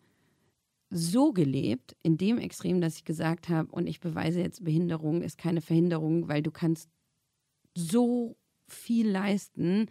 [0.90, 5.38] so gelebt, in dem Extrem, dass ich gesagt habe, und ich beweise jetzt, Behinderung ist
[5.38, 6.88] keine Verhinderung, weil du kannst
[7.74, 9.87] so viel leisten,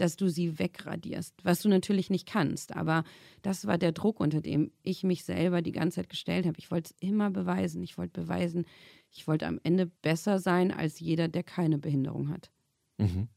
[0.00, 2.74] dass du sie wegradierst, was du natürlich nicht kannst.
[2.74, 3.04] Aber
[3.42, 6.58] das war der Druck, unter dem ich mich selber die ganze Zeit gestellt habe.
[6.58, 7.82] Ich wollte es immer beweisen.
[7.82, 8.64] Ich wollte beweisen,
[9.10, 12.50] ich wollte am Ende besser sein als jeder, der keine Behinderung hat.
[12.98, 13.28] Mhm.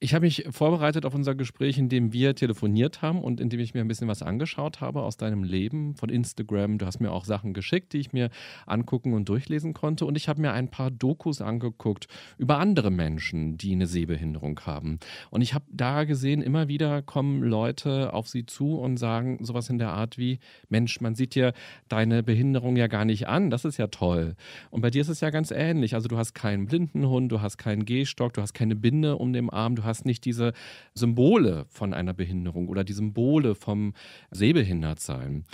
[0.00, 3.58] Ich habe mich vorbereitet auf unser Gespräch, in dem wir telefoniert haben und in dem
[3.58, 6.78] ich mir ein bisschen was angeschaut habe aus deinem Leben von Instagram.
[6.78, 8.30] Du hast mir auch Sachen geschickt, die ich mir
[8.64, 10.06] angucken und durchlesen konnte.
[10.06, 12.06] Und ich habe mir ein paar Dokus angeguckt
[12.36, 15.00] über andere Menschen, die eine Sehbehinderung haben.
[15.30, 19.68] Und ich habe da gesehen, immer wieder kommen Leute auf sie zu und sagen sowas
[19.68, 21.52] in der Art wie, Mensch, man sieht dir
[21.88, 23.50] deine Behinderung ja gar nicht an.
[23.50, 24.36] Das ist ja toll.
[24.70, 25.96] Und bei dir ist es ja ganz ähnlich.
[25.96, 29.50] Also du hast keinen Blindenhund, du hast keinen Gehstock, du hast keine Binde um den
[29.50, 30.52] Arm, du hast nicht diese
[30.94, 33.94] Symbole von einer Behinderung oder die Symbole vom
[34.30, 35.44] Sehbehindertsein.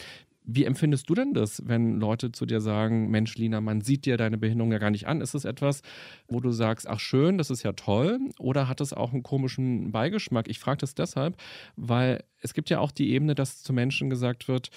[0.47, 4.18] Wie empfindest du denn das, wenn Leute zu dir sagen, Mensch, Lina, man sieht dir
[4.18, 5.23] deine Behinderung ja gar nicht an?
[5.23, 5.81] Ist es etwas,
[6.29, 8.18] wo du sagst, ach schön, das ist ja toll?
[8.38, 10.49] Oder hat es auch einen komischen Beigeschmack?
[10.49, 11.38] Ich frage das deshalb,
[11.77, 14.68] weil es gibt ja auch die Ebene, dass zu Menschen gesagt wird,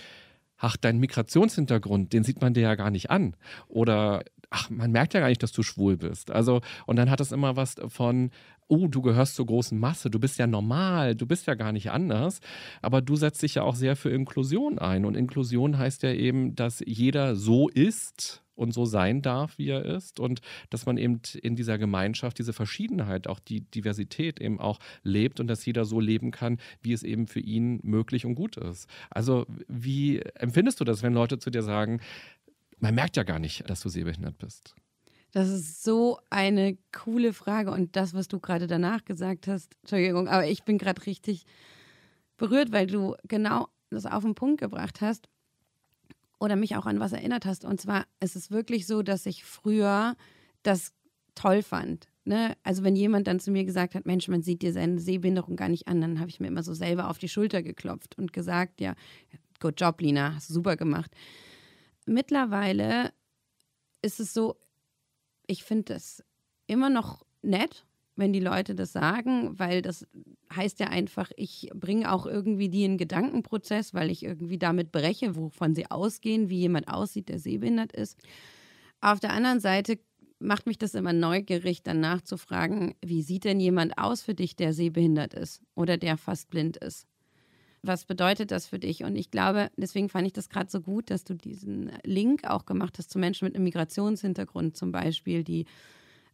[0.58, 3.36] ach, dein Migrationshintergrund, den sieht man dir ja gar nicht an.
[3.67, 6.32] Oder ach, man merkt ja gar nicht, dass du schwul bist.
[6.32, 8.32] Also, und dann hat es immer was von,
[8.68, 11.92] oh, du gehörst zur großen Masse, du bist ja normal, du bist ja gar nicht
[11.92, 12.40] anders.
[12.82, 15.06] Aber du setzt dich ja auch sehr für Inklusion ein.
[15.06, 19.86] Und Inklusion heißt ja eben, dass jeder so ist und so sein darf, wie er
[19.86, 20.20] ist.
[20.20, 25.40] Und dass man eben in dieser Gemeinschaft diese Verschiedenheit, auch die Diversität eben auch lebt
[25.40, 28.90] und dass jeder so leben kann, wie es eben für ihn möglich und gut ist.
[29.10, 32.02] Also, wie empfindest du das, wenn Leute zu dir sagen,
[32.80, 34.76] man merkt ja gar nicht, dass du sehbehindert bist.
[35.32, 37.72] Das ist so eine coole Frage.
[37.72, 41.46] Und das, was du gerade danach gesagt hast, Entschuldigung, aber ich bin gerade richtig
[42.38, 45.28] berührt, weil du genau das auf den Punkt gebracht hast.
[46.40, 47.66] oder mich auch an was erinnert hast.
[47.66, 50.16] Und zwar ist es wirklich so, dass ich früher
[50.63, 50.94] das
[51.36, 52.08] toll fand.
[52.26, 52.56] Ne?
[52.63, 55.70] Also wenn jemand dann zu mir gesagt hat, Mensch, man sieht dir seine Sehbehinderung gar
[55.70, 58.82] nicht an, dann habe ich mir immer so selber auf die Schulter geklopft und gesagt,
[58.82, 58.96] ja,
[59.60, 61.12] good job, Lina, hast du super gemacht.
[62.06, 63.13] Mittlerweile
[64.02, 64.56] ist es so,
[65.48, 66.24] ich finde es
[66.68, 70.06] immer noch nett, wenn die Leute das sagen, weil das
[70.54, 75.36] heißt ja einfach, ich bringe auch irgendwie die in Gedankenprozess, weil ich irgendwie damit breche,
[75.36, 78.18] wovon sie ausgehen, wie jemand aussieht, der sehbehindert ist.
[79.02, 80.00] Auf der anderen Seite
[80.40, 84.56] macht mich das immer neugierig, danach zu fragen, wie sieht denn jemand aus für dich,
[84.56, 87.08] der sehbehindert ist oder der fast blind ist?
[87.84, 89.04] Was bedeutet das für dich?
[89.04, 92.66] Und ich glaube, deswegen fand ich das gerade so gut, dass du diesen Link auch
[92.66, 95.66] gemacht hast zu Menschen mit einem Migrationshintergrund zum Beispiel, die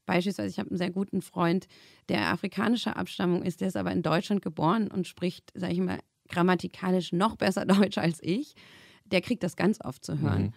[0.06, 1.68] Beispielsweise, ich habe einen sehr guten Freund,
[2.10, 6.00] der afrikanischer Abstammung ist, der ist aber in Deutschland geboren und spricht, sage ich mal,
[6.30, 8.56] grammatikalisch noch besser Deutsch als ich.
[9.06, 10.44] Der kriegt das ganz oft zu hören.
[10.44, 10.54] Mhm.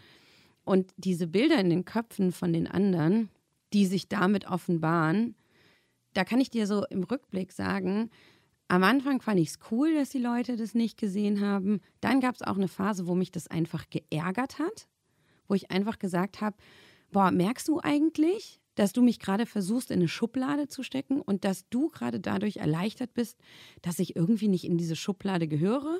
[0.64, 3.28] Und diese Bilder in den Köpfen von den anderen,
[3.72, 5.36] die sich damit offenbaren,
[6.12, 8.10] da kann ich dir so im Rückblick sagen,
[8.68, 11.80] am Anfang fand ich es cool, dass die Leute das nicht gesehen haben.
[12.00, 14.88] Dann gab es auch eine Phase, wo mich das einfach geärgert hat,
[15.46, 16.56] wo ich einfach gesagt habe,
[17.12, 21.44] boah, merkst du eigentlich, dass du mich gerade versuchst, in eine Schublade zu stecken und
[21.44, 23.38] dass du gerade dadurch erleichtert bist,
[23.82, 25.98] dass ich irgendwie nicht in diese Schublade gehöre.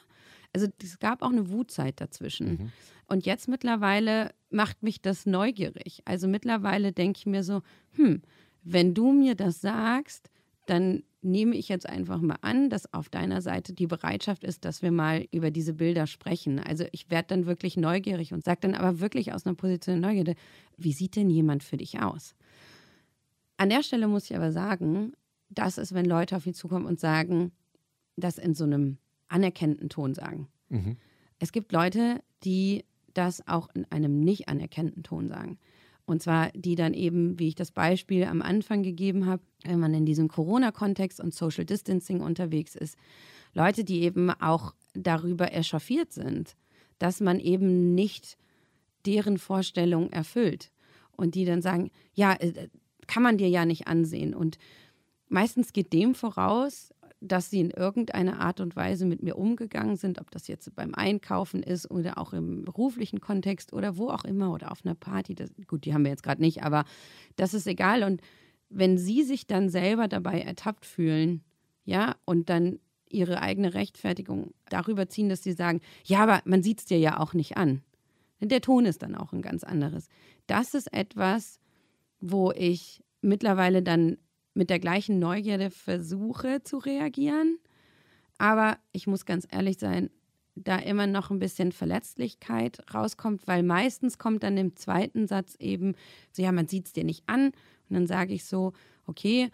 [0.53, 2.49] Also es gab auch eine Wutzeit dazwischen.
[2.49, 2.73] Mhm.
[3.07, 6.03] Und jetzt mittlerweile macht mich das neugierig.
[6.05, 8.23] Also mittlerweile denke ich mir so, hm,
[8.63, 10.31] wenn du mir das sagst,
[10.67, 14.81] dann nehme ich jetzt einfach mal an, dass auf deiner Seite die Bereitschaft ist, dass
[14.81, 16.59] wir mal über diese Bilder sprechen.
[16.59, 20.11] Also ich werde dann wirklich neugierig und sage dann aber wirklich aus einer Position der
[20.11, 20.35] Neugierde,
[20.79, 22.35] wie sieht denn jemand für dich aus?
[23.59, 25.13] An der Stelle muss ich aber sagen,
[25.49, 27.53] das ist, wenn Leute auf mich zukommen und sagen,
[28.17, 30.49] das in so einem anerkennenden Ton sagen.
[30.69, 30.97] Mhm.
[31.39, 32.85] Es gibt Leute, die
[33.15, 35.59] das auch in einem nicht anerkennenden Ton sagen.
[36.07, 39.93] Und zwar die dann eben, wie ich das Beispiel am Anfang gegeben habe, wenn man
[39.93, 42.97] in diesem Corona-Kontext und Social Distancing unterwegs ist,
[43.53, 46.57] Leute, die eben auch darüber echauffiert sind,
[46.99, 48.39] dass man eben nicht
[49.05, 50.71] deren Vorstellung erfüllt.
[51.17, 52.69] Und die dann sagen, ja, äh,
[53.07, 54.35] kann man dir ja nicht ansehen.
[54.35, 54.59] Und
[55.29, 56.93] meistens geht dem voraus,
[57.27, 60.95] dass sie in irgendeiner Art und Weise mit mir umgegangen sind, ob das jetzt beim
[60.95, 65.35] Einkaufen ist oder auch im beruflichen Kontext oder wo auch immer oder auf einer Party.
[65.35, 66.85] Das, gut, die haben wir jetzt gerade nicht, aber
[67.37, 68.03] das ist egal.
[68.03, 68.21] Und
[68.69, 71.43] wenn sie sich dann selber dabei ertappt fühlen,
[71.85, 76.81] ja, und dann ihre eigene Rechtfertigung darüber ziehen, dass sie sagen, ja, aber man sieht
[76.81, 77.83] es dir ja auch nicht an.
[78.41, 80.09] Der Ton ist dann auch ein ganz anderes.
[80.47, 81.59] Das ist etwas,
[82.21, 84.19] wo ich mittlerweile dann
[84.57, 87.59] mit der gleichen Neugierde versuche zu reagieren.
[88.39, 90.11] Aber ich muss ganz ehrlich sein,
[90.55, 95.95] da immer noch ein bisschen Verletzlichkeit rauskommt, weil meistens kommt dann im zweiten Satz eben
[96.33, 97.47] so, ja, man sieht es dir nicht an.
[97.89, 98.73] Und dann sage ich so,
[99.07, 99.51] okay,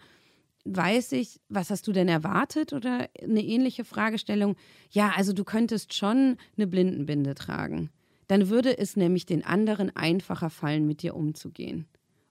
[0.63, 4.55] weiß ich, was hast du denn erwartet oder eine ähnliche Fragestellung?
[4.89, 7.89] Ja, also du könntest schon eine Blindenbinde tragen.
[8.27, 11.87] Dann würde es nämlich den anderen einfacher fallen, mit dir umzugehen.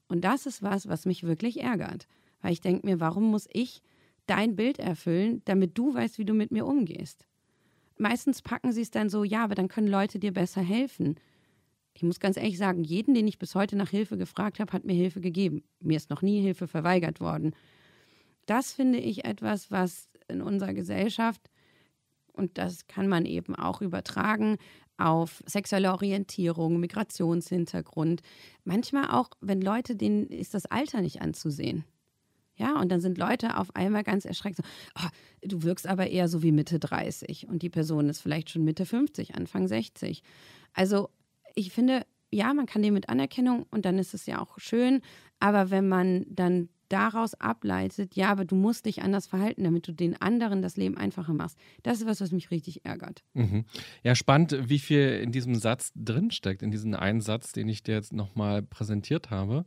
[0.09, 2.07] Und das ist was, was mich wirklich ärgert.
[2.43, 3.83] Weil ich denke mir, warum muss ich
[4.27, 7.27] dein Bild erfüllen, damit du weißt, wie du mit mir umgehst?
[7.99, 11.17] Meistens packen sie es dann so, ja, aber dann können Leute dir besser helfen.
[11.95, 14.85] Ich muss ganz ehrlich sagen, jeden, den ich bis heute nach Hilfe gefragt habe, hat
[14.85, 15.63] mir Hilfe gegeben.
[15.81, 17.55] Mir ist noch nie Hilfe verweigert worden.
[18.47, 21.49] Das finde ich etwas, was in unserer Gesellschaft,
[22.33, 24.57] und das kann man eben auch übertragen,
[24.97, 28.23] auf sexuelle Orientierung, Migrationshintergrund.
[28.65, 31.85] Manchmal auch, wenn Leute, denen ist das Alter nicht anzusehen.
[32.63, 34.57] Ja, und dann sind Leute auf einmal ganz erschreckt.
[34.57, 34.63] So,
[34.95, 35.09] oh,
[35.43, 38.87] du wirkst aber eher so wie Mitte 30 und die Person ist vielleicht schon Mitte
[38.87, 40.23] 50, Anfang 60.
[40.73, 41.11] Also
[41.57, 45.01] ich finde, ja, man kann dem mit Anerkennung und dann ist es ja auch schön,
[45.41, 49.93] aber wenn man dann daraus ableitet, ja, aber du musst dich anders verhalten, damit du
[49.93, 51.59] den anderen das Leben einfacher machst.
[51.83, 53.25] Das ist was, was mich richtig ärgert.
[53.33, 53.65] Mhm.
[54.05, 57.95] Ja, spannend, wie viel in diesem Satz drinsteckt, in diesem einen Satz, den ich dir
[57.95, 59.65] jetzt nochmal präsentiert habe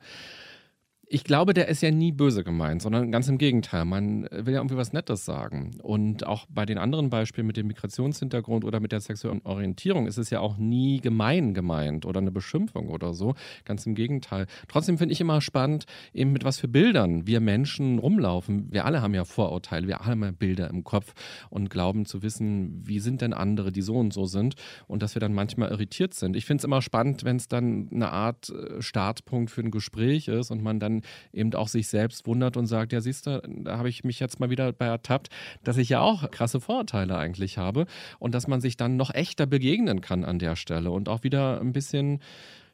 [1.07, 3.85] ich glaube, der ist ja nie böse gemeint, sondern ganz im Gegenteil.
[3.85, 5.71] Man will ja irgendwie was Nettes sagen.
[5.83, 10.17] Und auch bei den anderen Beispielen mit dem Migrationshintergrund oder mit der sexuellen Orientierung ist
[10.17, 13.35] es ja auch nie gemein gemeint oder eine Beschimpfung oder so.
[13.65, 14.47] Ganz im Gegenteil.
[14.67, 18.71] Trotzdem finde ich immer spannend, eben mit was für Bildern wir Menschen rumlaufen.
[18.71, 21.13] Wir alle haben ja Vorurteile, wir alle haben ja Bilder im Kopf
[21.49, 24.55] und glauben zu wissen, wie sind denn andere, die so und so sind.
[24.87, 26.35] Und dass wir dann manchmal irritiert sind.
[26.35, 30.27] Ich finde es immer spannend, wenn es dann eine Art äh, Startpunkt für ein Gespräch
[30.27, 31.01] ist und man dann man
[31.33, 34.39] eben auch sich selbst wundert und sagt, ja siehst du, da habe ich mich jetzt
[34.39, 35.29] mal wieder bei ertappt,
[35.63, 37.85] dass ich ja auch krasse Vorurteile eigentlich habe
[38.19, 41.59] und dass man sich dann noch echter begegnen kann an der Stelle und auch wieder
[41.61, 42.19] ein bisschen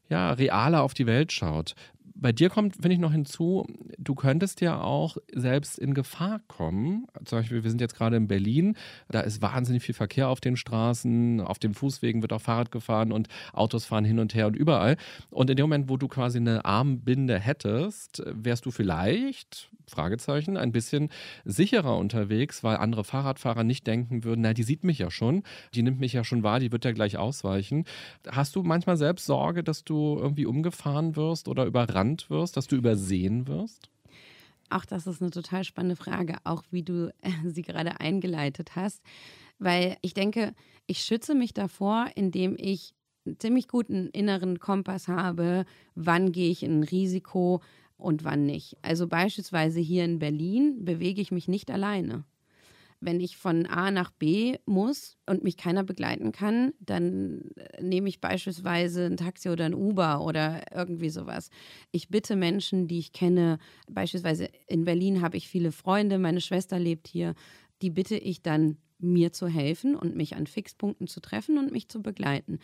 [0.09, 1.75] ja, realer auf die Welt schaut
[2.21, 3.65] bei dir kommt, finde ich, noch hinzu,
[3.97, 7.07] du könntest ja auch selbst in Gefahr kommen.
[7.25, 8.77] Zum Beispiel, wir sind jetzt gerade in Berlin,
[9.09, 13.11] da ist wahnsinnig viel Verkehr auf den Straßen, auf den Fußwegen wird auch Fahrrad gefahren
[13.11, 14.97] und Autos fahren hin und her und überall.
[15.31, 20.71] Und in dem Moment, wo du quasi eine Armbinde hättest, wärst du vielleicht, Fragezeichen, ein
[20.71, 21.09] bisschen
[21.45, 25.83] sicherer unterwegs, weil andere Fahrradfahrer nicht denken würden, na, die sieht mich ja schon, die
[25.83, 27.85] nimmt mich ja schon wahr, die wird ja gleich ausweichen.
[28.29, 32.75] Hast du manchmal selbst Sorge, dass du irgendwie umgefahren wirst oder überrannt wirst, dass du
[32.75, 33.89] übersehen wirst?
[34.69, 37.13] Auch das ist eine total spannende Frage, auch wie du
[37.45, 39.01] sie gerade eingeleitet hast,
[39.59, 40.53] weil ich denke,
[40.87, 42.93] ich schütze mich davor, indem ich
[43.25, 47.61] einen ziemlich guten inneren Kompass habe, wann gehe ich in ein Risiko,
[48.01, 48.77] und wann nicht.
[48.81, 52.25] Also beispielsweise hier in Berlin bewege ich mich nicht alleine.
[53.03, 58.07] Wenn ich von A nach B muss und mich keiner begleiten kann, dann äh, nehme
[58.07, 61.49] ich beispielsweise ein Taxi oder ein Uber oder irgendwie sowas.
[61.91, 63.57] Ich bitte Menschen, die ich kenne,
[63.89, 67.33] beispielsweise in Berlin habe ich viele Freunde, meine Schwester lebt hier,
[67.81, 71.89] die bitte ich dann mir zu helfen und mich an Fixpunkten zu treffen und mich
[71.89, 72.59] zu begleiten.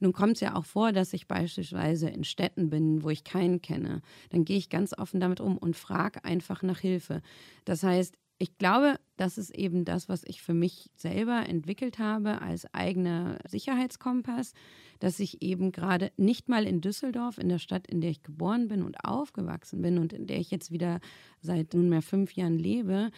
[0.00, 3.62] Nun kommt es ja auch vor, dass ich beispielsweise in Städten bin, wo ich keinen
[3.62, 4.00] kenne.
[4.30, 7.22] Dann gehe ich ganz offen damit um und frage einfach nach Hilfe.
[7.66, 12.40] Das heißt, ich glaube, das ist eben das, was ich für mich selber entwickelt habe
[12.40, 14.54] als eigener Sicherheitskompass,
[14.98, 18.68] dass ich eben gerade nicht mal in Düsseldorf, in der Stadt, in der ich geboren
[18.68, 21.00] bin und aufgewachsen bin und in der ich jetzt wieder
[21.42, 23.10] seit nunmehr fünf Jahren lebe,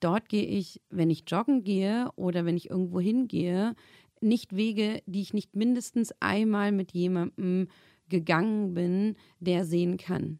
[0.00, 3.76] dort gehe ich, wenn ich joggen gehe oder wenn ich irgendwo hingehe,
[4.20, 7.68] nicht Wege, die ich nicht mindestens einmal mit jemandem
[8.08, 10.38] gegangen bin, der sehen kann.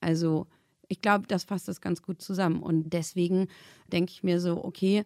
[0.00, 0.46] Also
[0.88, 2.62] ich glaube, das fasst das ganz gut zusammen.
[2.62, 3.48] Und deswegen
[3.92, 5.04] denke ich mir so, okay,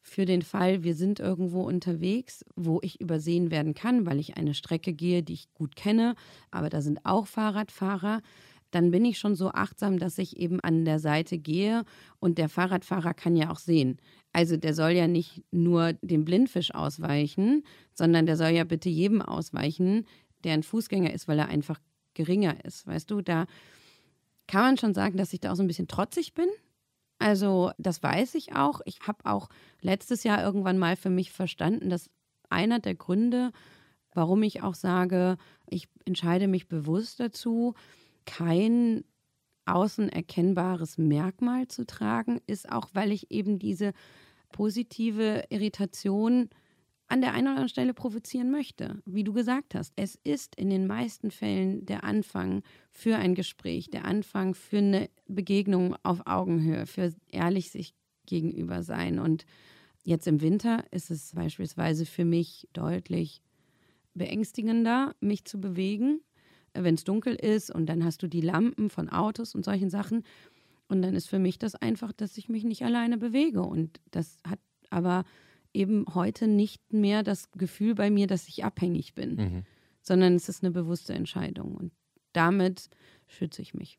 [0.00, 4.54] für den Fall, wir sind irgendwo unterwegs, wo ich übersehen werden kann, weil ich eine
[4.54, 6.14] Strecke gehe, die ich gut kenne,
[6.50, 8.22] aber da sind auch Fahrradfahrer,
[8.70, 11.84] dann bin ich schon so achtsam, dass ich eben an der Seite gehe
[12.20, 13.98] und der Fahrradfahrer kann ja auch sehen.
[14.32, 19.22] Also der soll ja nicht nur dem Blindfisch ausweichen, sondern der soll ja bitte jedem
[19.22, 20.06] ausweichen,
[20.44, 21.80] der ein Fußgänger ist, weil er einfach
[22.14, 22.86] geringer ist.
[22.86, 23.46] Weißt du, da
[24.46, 26.48] kann man schon sagen, dass ich da auch so ein bisschen trotzig bin.
[27.18, 28.80] Also das weiß ich auch.
[28.84, 29.48] Ich habe auch
[29.80, 32.10] letztes Jahr irgendwann mal für mich verstanden, dass
[32.48, 33.50] einer der Gründe,
[34.14, 35.36] warum ich auch sage,
[35.68, 37.74] ich entscheide mich bewusst dazu,
[38.28, 39.04] kein
[39.64, 43.92] außen erkennbares Merkmal zu tragen, ist auch, weil ich eben diese
[44.52, 46.50] positive Irritation
[47.06, 49.02] an der einen oder anderen Stelle provozieren möchte.
[49.06, 53.90] Wie du gesagt hast, es ist in den meisten Fällen der Anfang für ein Gespräch,
[53.90, 57.94] der Anfang für eine Begegnung auf Augenhöhe, für ehrlich sich
[58.26, 59.18] gegenüber sein.
[59.18, 59.46] Und
[60.04, 63.42] jetzt im Winter ist es beispielsweise für mich deutlich
[64.12, 66.20] beängstigender, mich zu bewegen,
[66.84, 70.24] wenn es dunkel ist und dann hast du die Lampen von Autos und solchen Sachen.
[70.88, 73.62] Und dann ist für mich das einfach, dass ich mich nicht alleine bewege.
[73.62, 74.58] Und das hat
[74.90, 75.24] aber
[75.74, 79.62] eben heute nicht mehr das Gefühl bei mir, dass ich abhängig bin, mhm.
[80.00, 81.74] sondern es ist eine bewusste Entscheidung.
[81.74, 81.92] Und
[82.32, 82.88] damit
[83.26, 83.98] schütze ich mich.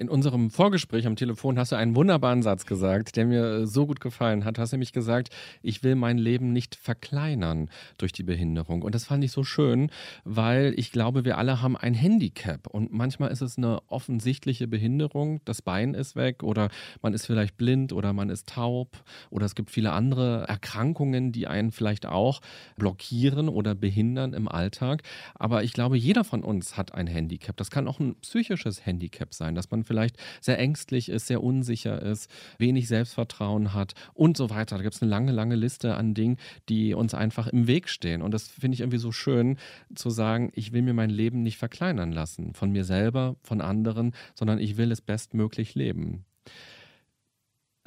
[0.00, 4.00] In unserem Vorgespräch am Telefon hast du einen wunderbaren Satz gesagt, der mir so gut
[4.00, 4.56] gefallen hat.
[4.56, 8.82] Du hast nämlich gesagt, ich will mein Leben nicht verkleinern durch die Behinderung.
[8.82, 9.90] Und das fand ich so schön,
[10.22, 12.68] weil ich glaube, wir alle haben ein Handicap.
[12.68, 15.40] Und manchmal ist es eine offensichtliche Behinderung.
[15.44, 16.68] Das Bein ist weg oder
[17.02, 21.48] man ist vielleicht blind oder man ist taub oder es gibt viele andere Erkrankungen, die
[21.48, 22.40] einen vielleicht auch
[22.76, 25.02] blockieren oder behindern im Alltag.
[25.34, 27.56] Aber ich glaube, jeder von uns hat ein Handicap.
[27.56, 32.00] Das kann auch ein psychisches Handicap sein dass man vielleicht sehr ängstlich ist, sehr unsicher
[32.00, 34.76] ist, wenig Selbstvertrauen hat und so weiter.
[34.76, 38.22] Da gibt es eine lange, lange Liste an Dingen, die uns einfach im Weg stehen.
[38.22, 39.58] Und das finde ich irgendwie so schön
[39.94, 44.12] zu sagen, ich will mir mein Leben nicht verkleinern lassen, von mir selber, von anderen,
[44.34, 46.24] sondern ich will es bestmöglich leben.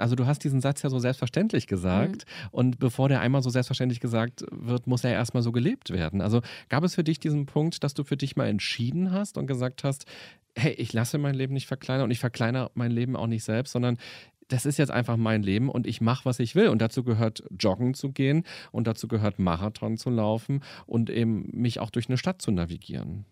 [0.01, 2.47] Also du hast diesen Satz ja so selbstverständlich gesagt mhm.
[2.51, 6.21] und bevor der einmal so selbstverständlich gesagt wird, muss er erstmal so gelebt werden.
[6.21, 9.47] Also gab es für dich diesen Punkt, dass du für dich mal entschieden hast und
[9.47, 10.05] gesagt hast,
[10.57, 13.71] hey, ich lasse mein Leben nicht verkleinern und ich verkleinere mein Leben auch nicht selbst,
[13.71, 13.97] sondern
[14.51, 16.67] das ist jetzt einfach mein Leben und ich mache, was ich will.
[16.67, 21.79] Und dazu gehört Joggen zu gehen und dazu gehört Marathon zu laufen und eben mich
[21.79, 23.25] auch durch eine Stadt zu navigieren.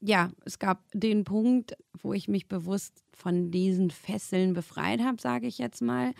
[0.00, 5.46] Ja, es gab den Punkt, wo ich mich bewusst von diesen Fesseln befreit habe, sage
[5.46, 6.12] ich jetzt mal.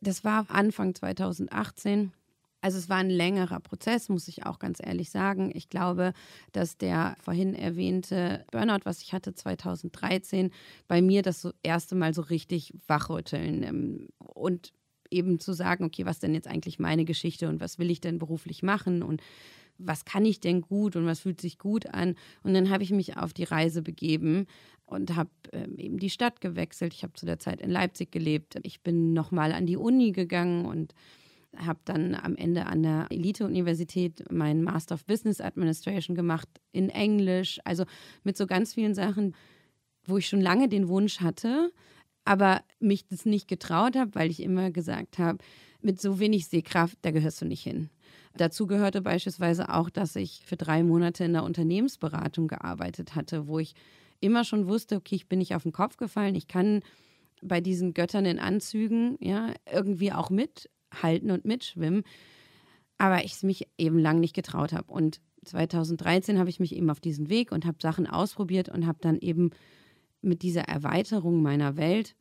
[0.00, 2.12] Das war Anfang 2018.
[2.62, 5.50] Also es war ein längerer Prozess, muss ich auch ganz ehrlich sagen.
[5.52, 6.12] Ich glaube,
[6.52, 10.50] dass der vorhin erwähnte Burnout, was ich hatte 2013,
[10.86, 14.72] bei mir das erste Mal so richtig wachrütteln ähm, und
[15.10, 18.18] eben zu sagen, okay, was denn jetzt eigentlich meine Geschichte und was will ich denn
[18.18, 19.20] beruflich machen und
[19.76, 22.14] was kann ich denn gut und was fühlt sich gut an.
[22.44, 24.46] Und dann habe ich mich auf die Reise begeben
[24.86, 26.94] und habe ähm, eben die Stadt gewechselt.
[26.94, 28.56] Ich habe zu der Zeit in Leipzig gelebt.
[28.62, 30.94] Ich bin nochmal an die Uni gegangen und
[31.56, 37.60] habe dann am Ende an der Elite-Universität meinen Master of Business Administration gemacht in Englisch.
[37.64, 37.84] Also
[38.24, 39.34] mit so ganz vielen Sachen,
[40.06, 41.72] wo ich schon lange den Wunsch hatte,
[42.24, 45.38] aber mich das nicht getraut habe, weil ich immer gesagt habe,
[45.80, 47.90] mit so wenig Sehkraft, da gehörst du nicht hin.
[48.36, 53.58] Dazu gehörte beispielsweise auch, dass ich für drei Monate in der Unternehmensberatung gearbeitet hatte, wo
[53.58, 53.74] ich
[54.20, 56.80] immer schon wusste, okay, ich bin nicht auf den Kopf gefallen, ich kann
[57.42, 60.70] bei diesen Göttern in Anzügen ja irgendwie auch mit
[61.02, 62.02] halten und mitschwimmen.
[62.98, 64.92] Aber ich es mich eben lang nicht getraut habe.
[64.92, 68.98] Und 2013 habe ich mich eben auf diesen Weg und habe Sachen ausprobiert und habe
[69.00, 69.50] dann eben
[70.20, 72.14] mit dieser Erweiterung meiner Welt,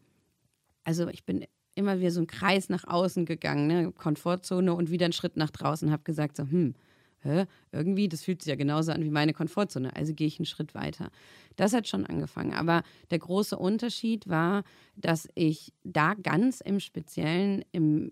[0.83, 1.45] also ich bin
[1.75, 3.91] immer wieder so einen Kreis nach außen gegangen, ne?
[3.91, 6.73] Komfortzone und wieder einen Schritt nach draußen, habe gesagt so, hm,
[7.21, 10.45] hä, irgendwie, das fühlt sich ja genauso an wie meine Komfortzone, also gehe ich einen
[10.45, 11.11] Schritt weiter.
[11.55, 14.63] Das hat schon angefangen, aber der große Unterschied war,
[14.95, 18.11] dass ich da ganz im Speziellen im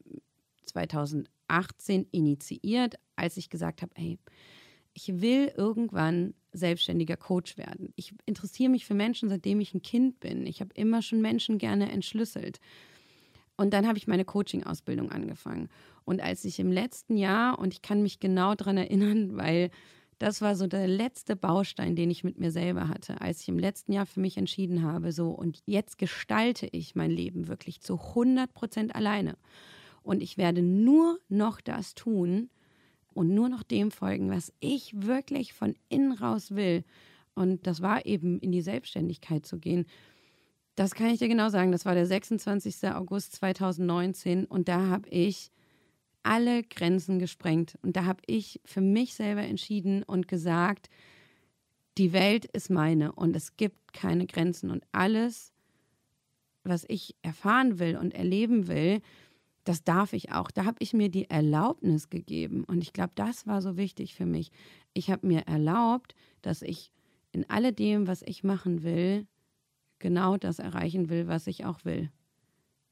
[0.69, 4.17] 2018 initiiert, als ich gesagt habe, ey,
[4.93, 7.93] ich will irgendwann selbstständiger Coach werden.
[7.95, 10.45] Ich interessiere mich für Menschen, seitdem ich ein Kind bin.
[10.45, 12.59] Ich habe immer schon Menschen gerne entschlüsselt.
[13.55, 15.69] Und dann habe ich meine Coaching-Ausbildung angefangen.
[16.05, 19.69] Und als ich im letzten Jahr, und ich kann mich genau daran erinnern, weil
[20.17, 23.59] das war so der letzte Baustein, den ich mit mir selber hatte, als ich im
[23.59, 27.95] letzten Jahr für mich entschieden habe, so und jetzt gestalte ich mein Leben wirklich zu
[27.95, 29.37] 100 Prozent alleine.
[30.03, 32.49] Und ich werde nur noch das tun
[33.13, 36.83] und nur noch dem folgen, was ich wirklich von innen raus will.
[37.35, 39.85] Und das war eben in die Selbstständigkeit zu gehen.
[40.75, 41.71] Das kann ich dir genau sagen.
[41.71, 42.87] Das war der 26.
[42.89, 45.51] August 2019 und da habe ich
[46.23, 47.77] alle Grenzen gesprengt.
[47.81, 50.89] Und da habe ich für mich selber entschieden und gesagt,
[51.97, 54.69] die Welt ist meine und es gibt keine Grenzen.
[54.69, 55.51] Und alles,
[56.63, 59.01] was ich erfahren will und erleben will,
[59.63, 60.51] das darf ich auch.
[60.51, 62.63] Da habe ich mir die Erlaubnis gegeben.
[62.63, 64.51] Und ich glaube, das war so wichtig für mich.
[64.93, 66.91] Ich habe mir erlaubt, dass ich
[67.31, 69.27] in alledem, was ich machen will,
[69.99, 72.09] genau das erreichen will, was ich auch will.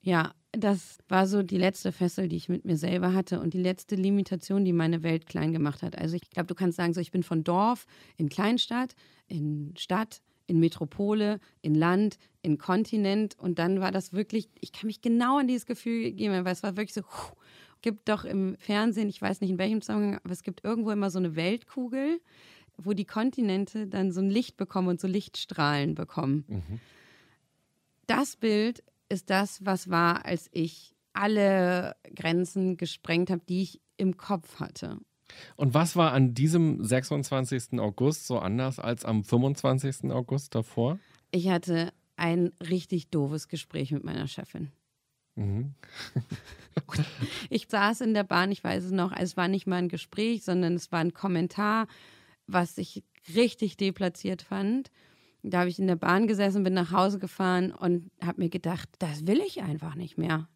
[0.02, 3.62] Ja, das war so die letzte Fessel, die ich mit mir selber hatte und die
[3.62, 5.98] letzte Limitation, die meine Welt klein gemacht hat.
[5.98, 7.86] Also ich glaube, du kannst sagen, so ich bin von Dorf
[8.18, 8.96] in Kleinstadt,
[9.28, 13.38] in Stadt, in Metropole, in Land, in Kontinent.
[13.38, 16.64] Und dann war das wirklich, ich kann mich genau an dieses Gefühl geben, weil es
[16.64, 17.36] war wirklich so, puh,
[17.82, 21.12] gibt doch im Fernsehen, ich weiß nicht in welchem Zusammenhang, aber es gibt irgendwo immer
[21.12, 22.20] so eine Weltkugel,
[22.78, 26.46] wo die Kontinente dann so ein Licht bekommen und so Lichtstrahlen bekommen.
[26.48, 26.80] Mhm.
[28.08, 34.18] Das Bild ist das, was war, als ich alle Grenzen gesprengt habe, die ich im
[34.18, 35.00] Kopf hatte.
[35.56, 37.80] Und was war an diesem 26.
[37.80, 40.12] August so anders als am 25.
[40.12, 41.00] August davor?
[41.32, 44.72] Ich hatte ein richtig doofes Gespräch mit meiner Chefin.
[45.36, 45.76] Mhm.
[47.50, 50.44] ich saß in der Bahn, ich weiß es noch, es war nicht mal ein Gespräch,
[50.44, 51.88] sondern es war ein Kommentar,
[52.48, 53.04] was ich
[53.36, 54.90] richtig deplatziert fand.
[55.44, 58.90] Da habe ich in der Bahn gesessen, bin nach Hause gefahren und habe mir gedacht,
[59.00, 60.50] das will ich einfach nicht mehr.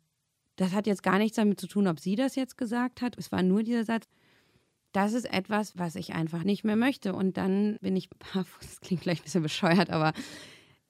[0.56, 3.18] Das hat jetzt gar nichts damit zu tun, ob sie das jetzt gesagt hat.
[3.18, 4.08] Es war nur dieser Satz,
[4.92, 7.14] das ist etwas, was ich einfach nicht mehr möchte.
[7.14, 10.14] Und dann bin ich barfuß, das klingt gleich ein bisschen bescheuert, aber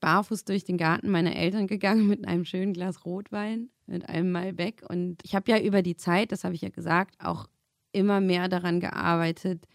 [0.00, 4.82] barfuß durch den Garten meiner Eltern gegangen mit einem schönen Glas Rotwein, mit einem Malbec.
[4.88, 7.48] Und ich habe ja über die Zeit, das habe ich ja gesagt, auch
[7.92, 9.66] immer mehr daran gearbeitet,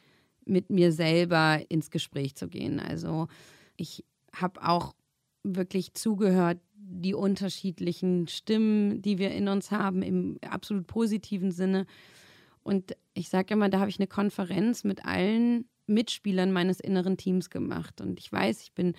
[0.46, 2.80] mit mir selber ins Gespräch zu gehen.
[2.80, 3.28] Also
[3.76, 4.04] ich
[4.34, 4.94] habe auch
[5.44, 11.86] wirklich zugehört, die unterschiedlichen Stimmen, die wir in uns haben, im absolut positiven Sinne.
[12.68, 17.50] Und ich sage immer, da habe ich eine Konferenz mit allen Mitspielern meines inneren Teams
[17.50, 18.02] gemacht.
[18.02, 18.94] Und ich weiß, ich bin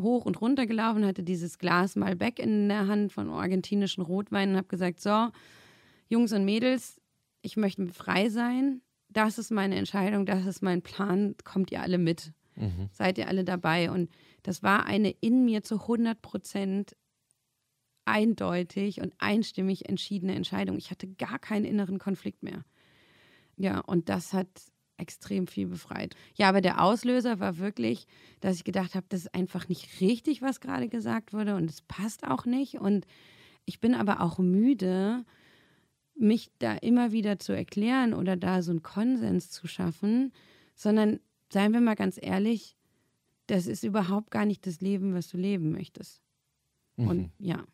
[0.00, 4.56] hoch und runter gelaufen, hatte dieses Glas Malbec in der Hand von argentinischen Rotwein und
[4.56, 5.28] habe gesagt, so,
[6.08, 6.98] Jungs und Mädels,
[7.42, 8.80] ich möchte frei sein.
[9.10, 11.34] Das ist meine Entscheidung, das ist mein Plan.
[11.44, 12.32] Kommt ihr alle mit?
[12.56, 12.88] Mhm.
[12.90, 13.90] Seid ihr alle dabei?
[13.90, 14.08] Und
[14.44, 16.96] das war eine in mir zu 100 Prozent
[18.06, 20.78] eindeutig und einstimmig entschiedene Entscheidung.
[20.78, 22.64] Ich hatte gar keinen inneren Konflikt mehr.
[23.60, 24.48] Ja, und das hat
[24.96, 26.16] extrem viel befreit.
[26.34, 28.06] Ja, aber der Auslöser war wirklich,
[28.40, 31.82] dass ich gedacht habe, das ist einfach nicht richtig, was gerade gesagt wurde und es
[31.82, 32.76] passt auch nicht.
[32.76, 33.06] Und
[33.66, 35.26] ich bin aber auch müde,
[36.14, 40.32] mich da immer wieder zu erklären oder da so einen Konsens zu schaffen,
[40.74, 41.20] sondern
[41.52, 42.76] seien wir mal ganz ehrlich,
[43.46, 46.22] das ist überhaupt gar nicht das Leben, was du leben möchtest.
[46.96, 47.08] Mhm.
[47.08, 47.66] Und ja.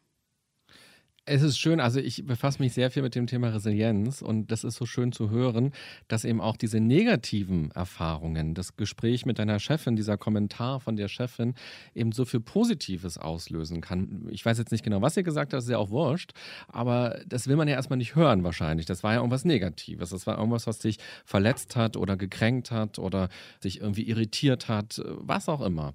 [1.28, 4.62] Es ist schön, also ich befasse mich sehr viel mit dem Thema Resilienz und das
[4.62, 5.72] ist so schön zu hören,
[6.06, 11.08] dass eben auch diese negativen Erfahrungen, das Gespräch mit deiner Chefin, dieser Kommentar von der
[11.08, 11.54] Chefin
[11.96, 14.28] eben so viel Positives auslösen kann.
[14.30, 16.30] Ich weiß jetzt nicht genau, was ihr gesagt habt, ist ja auch wurscht,
[16.68, 18.86] aber das will man ja erstmal nicht hören wahrscheinlich.
[18.86, 23.00] Das war ja irgendwas Negatives, das war irgendwas, was dich verletzt hat oder gekränkt hat
[23.00, 23.30] oder
[23.64, 25.94] dich irgendwie irritiert hat, was auch immer.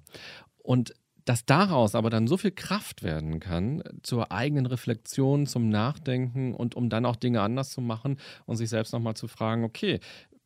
[0.58, 0.92] Und
[1.24, 6.74] dass daraus aber dann so viel Kraft werden kann zur eigenen Reflexion, zum Nachdenken und
[6.74, 10.00] um dann auch Dinge anders zu machen und sich selbst nochmal zu fragen, okay,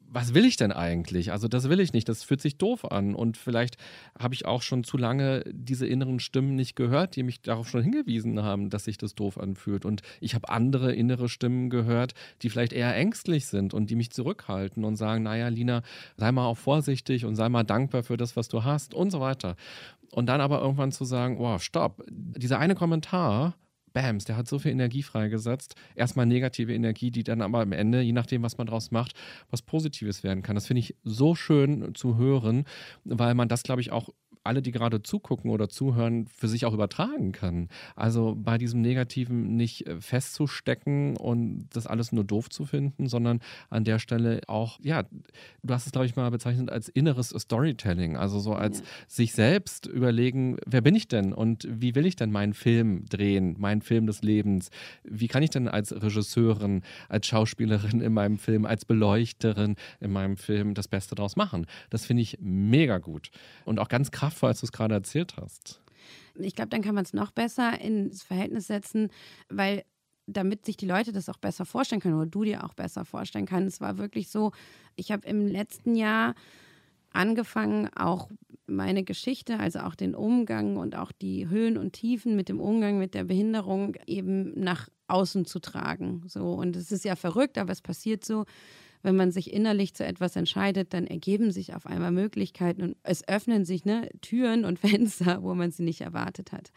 [0.09, 1.33] was will ich denn eigentlich?
[1.33, 3.77] Also das will ich nicht, das fühlt sich doof an und vielleicht
[4.19, 7.83] habe ich auch schon zu lange diese inneren Stimmen nicht gehört, die mich darauf schon
[7.83, 12.51] hingewiesen haben, dass sich das doof anfühlt und ich habe andere innere Stimmen gehört, die
[12.51, 15.83] vielleicht eher ängstlich sind und die mich zurückhalten und sagen, naja, Lina,
[16.17, 19.21] sei mal auch vorsichtig und sei mal dankbar für das, was du hast und so
[19.21, 19.57] weiter.
[20.13, 23.55] Und dann aber irgendwann zu sagen, wow, stopp, dieser eine Kommentar,
[23.97, 25.75] Bams, der hat so viel Energie freigesetzt.
[25.95, 29.15] Erstmal negative Energie, die dann aber am Ende, je nachdem, was man draus macht,
[29.51, 30.55] was Positives werden kann.
[30.55, 32.67] Das finde ich so schön zu hören,
[33.05, 34.11] weil man das, glaube ich, auch
[34.47, 37.69] alle, die gerade zugucken oder zuhören, für sich auch übertragen kann.
[37.95, 43.41] Also bei diesem Negativen nicht äh, festzustecken und das alles nur doof zu finden, sondern
[43.71, 45.05] an der Stelle auch, ja,
[45.63, 48.17] du hast es, glaube ich, mal bezeichnet als inneres Storytelling.
[48.17, 48.85] Also so als ja.
[49.09, 53.57] sich selbst überlegen, wer bin ich denn und wie will ich denn meinen Film drehen,
[53.59, 54.71] meinen Film des Lebens?
[55.05, 60.37] Wie kann ich denn als Regisseurin, als Schauspielerin in meinem Film, als Beleuchterin in meinem
[60.37, 61.67] Film das Beste daraus machen?
[61.91, 63.31] Das finde ich mega gut
[63.65, 65.81] und auch ganz kraftvoll kraftvoll, als du es gerade erzählt hast.
[66.39, 69.09] Ich glaube, dann kann man es noch besser ins Verhältnis setzen,
[69.49, 69.85] weil
[70.27, 73.47] damit sich die Leute das auch besser vorstellen können oder du dir auch besser vorstellen
[73.47, 73.77] kannst.
[73.77, 74.53] Es war wirklich so,
[74.97, 76.35] ich habe im letzten Jahr
[77.13, 78.29] angefangen, auch
[78.67, 82.99] meine Geschichte, also auch den Umgang und auch die Höhen und Tiefen mit dem Umgang
[82.99, 86.25] mit der Behinderung eben nach außen zu tragen.
[86.27, 88.45] So und es ist ja verrückt, aber es passiert so
[89.07, 93.27] wenn man sich innerlich zu etwas entscheidet, dann ergeben sich auf einmal Möglichkeiten und es
[93.29, 96.73] öffnen sich ne, Türen und Fenster, wo man sie nicht erwartet hat.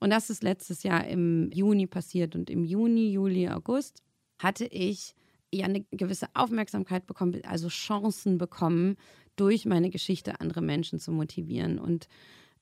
[0.00, 2.34] Und das ist letztes Jahr im Juni passiert.
[2.34, 4.02] Und im Juni, Juli, August
[4.40, 5.14] hatte ich
[5.52, 8.96] ja eine gewisse Aufmerksamkeit bekommen, also Chancen bekommen,
[9.36, 11.78] durch meine Geschichte andere Menschen zu motivieren.
[11.78, 12.08] Und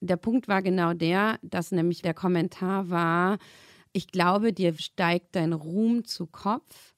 [0.01, 3.38] der Punkt war genau der, dass nämlich der Kommentar war,
[3.95, 6.91] ich glaube, dir steigt dein Ruhm zu Kopf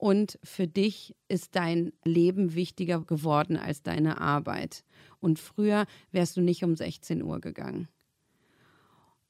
[0.00, 4.82] und für dich ist dein Leben wichtiger geworden als deine Arbeit.
[5.20, 7.86] Und früher wärst du nicht um 16 Uhr gegangen.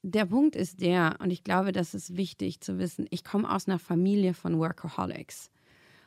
[0.03, 3.67] Der Punkt ist der, und ich glaube, das ist wichtig zu wissen, ich komme aus
[3.67, 5.51] einer Familie von Workaholics.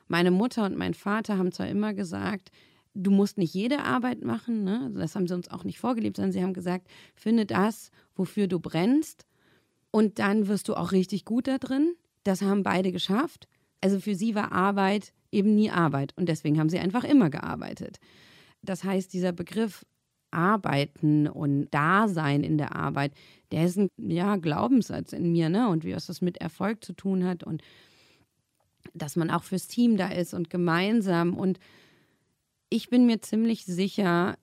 [0.08, 2.50] Meine Mutter und mein Vater haben zwar immer gesagt,
[2.94, 4.90] du musst nicht jede Arbeit machen, ne?
[4.96, 8.62] das haben sie uns auch nicht vorgelebt, sondern sie haben gesagt, finde das, wofür du
[8.62, 9.26] brennst
[9.92, 11.96] und dann wirst du auch richtig gut da drin.
[12.24, 13.50] Das haben beide geschafft.
[13.84, 18.00] Also für sie war Arbeit eben nie Arbeit und deswegen haben sie einfach immer gearbeitet.
[18.62, 19.86] Das heißt, dieser Begriff
[20.32, 23.12] Arbeiten und Dasein in der Arbeit,
[23.52, 25.68] der ist ein ja, Glaubenssatz in mir, ne?
[25.68, 27.62] Und wie was das mit Erfolg zu tun hat und
[28.94, 31.36] dass man auch fürs Team da ist und gemeinsam.
[31.36, 31.60] Und
[32.70, 34.38] ich bin mir ziemlich sicher,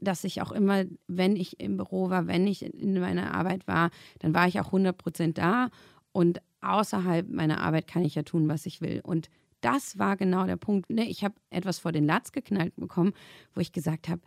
[0.00, 3.90] dass ich auch immer, wenn ich im Büro war, wenn ich in meiner Arbeit war,
[4.20, 5.68] dann war ich auch 100 Prozent da.
[6.12, 9.00] Und außerhalb meiner Arbeit kann ich ja tun, was ich will.
[9.02, 9.30] Und
[9.60, 10.90] das war genau der Punkt.
[10.90, 11.08] Ne?
[11.08, 13.12] Ich habe etwas vor den Latz geknallt bekommen,
[13.54, 14.20] wo ich gesagt habe,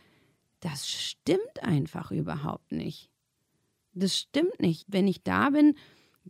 [0.59, 3.09] das stimmt einfach überhaupt nicht.
[3.93, 4.85] Das stimmt nicht.
[4.87, 5.75] Wenn ich da bin,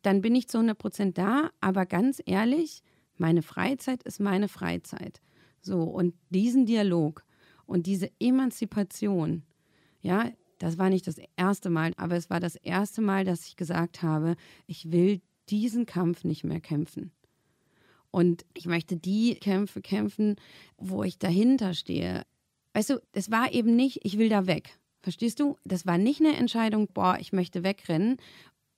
[0.01, 1.51] dann bin ich zu 100 Prozent da.
[1.59, 2.81] Aber ganz ehrlich,
[3.17, 5.21] meine Freizeit ist meine Freizeit.
[5.61, 7.23] So, und diesen Dialog
[7.65, 9.43] und diese Emanzipation,
[10.01, 13.55] ja, das war nicht das erste Mal, aber es war das erste Mal, dass ich
[13.55, 14.35] gesagt habe,
[14.67, 15.21] ich will
[15.51, 17.11] diesen Kampf nicht mehr kämpfen.
[18.09, 20.35] Und ich möchte die Kämpfe kämpfen,
[20.77, 22.23] wo ich dahinter stehe.
[22.73, 24.77] Weißt du, es war eben nicht, ich will da weg.
[25.01, 25.57] Verstehst du?
[25.63, 28.17] Das war nicht eine Entscheidung, boah, ich möchte wegrennen,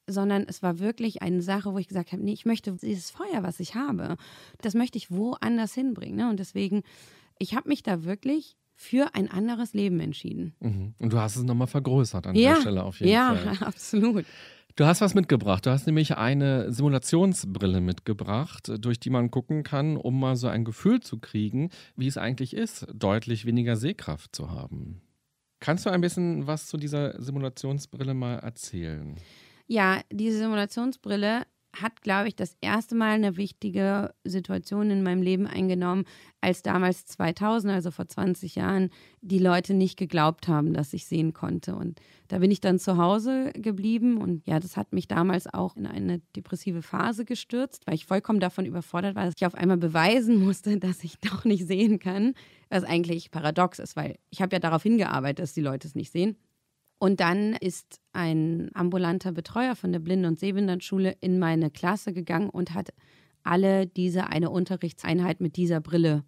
[0.08, 3.42] sondern es war wirklich eine Sache, wo ich gesagt habe, nee, ich möchte dieses Feuer,
[3.42, 4.18] was ich habe,
[4.62, 6.16] das möchte ich woanders hinbringen.
[6.16, 6.30] Ne?
[6.30, 6.84] Und deswegen,
[7.40, 10.56] ich habe mich da wirklich für ein anderes Leben entschieden.
[10.60, 10.94] Mhm.
[11.00, 13.56] Und du hast es nochmal vergrößert an ja, der Stelle auf jeden ja, Fall.
[13.56, 14.26] Ja, absolut.
[14.76, 15.68] Du hast was mitgebracht.
[15.68, 20.66] Du hast nämlich eine Simulationsbrille mitgebracht, durch die man gucken kann, um mal so ein
[20.66, 25.02] Gefühl zu kriegen, wie es eigentlich ist, deutlich weniger Sehkraft zu haben.
[25.60, 29.16] Kannst du ein bisschen was zu dieser Simulationsbrille mal erzählen?
[29.68, 31.44] Ja, diese Simulationsbrille
[31.74, 36.06] hat, glaube ich, das erste Mal eine wichtige Situation in meinem Leben eingenommen,
[36.40, 38.90] als damals 2000, also vor 20 Jahren,
[39.22, 41.76] die Leute nicht geglaubt haben, dass ich sehen konnte.
[41.76, 45.76] Und da bin ich dann zu Hause geblieben und ja, das hat mich damals auch
[45.76, 49.78] in eine depressive Phase gestürzt, weil ich vollkommen davon überfordert war, dass ich auf einmal
[49.78, 52.34] beweisen musste, dass ich doch nicht sehen kann,
[52.70, 56.12] was eigentlich paradox ist, weil ich habe ja darauf hingearbeitet, dass die Leute es nicht
[56.12, 56.38] sehen.
[57.04, 62.50] Und dann ist ein ambulanter Betreuer von der Blinden- und Sehbehindertenschule in meine Klasse gegangen
[62.50, 62.94] und hat
[63.44, 66.24] alle diese eine Unterrichtseinheit mit dieser Brille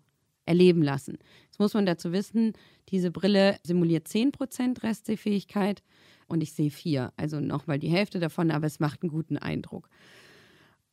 [0.46, 1.18] erleben lassen.
[1.46, 2.52] Jetzt muss man dazu wissen,
[2.90, 5.82] diese Brille simuliert 10% Restsehfähigkeit
[6.28, 9.88] und ich sehe 4, also nochmal die Hälfte davon, aber es macht einen guten Eindruck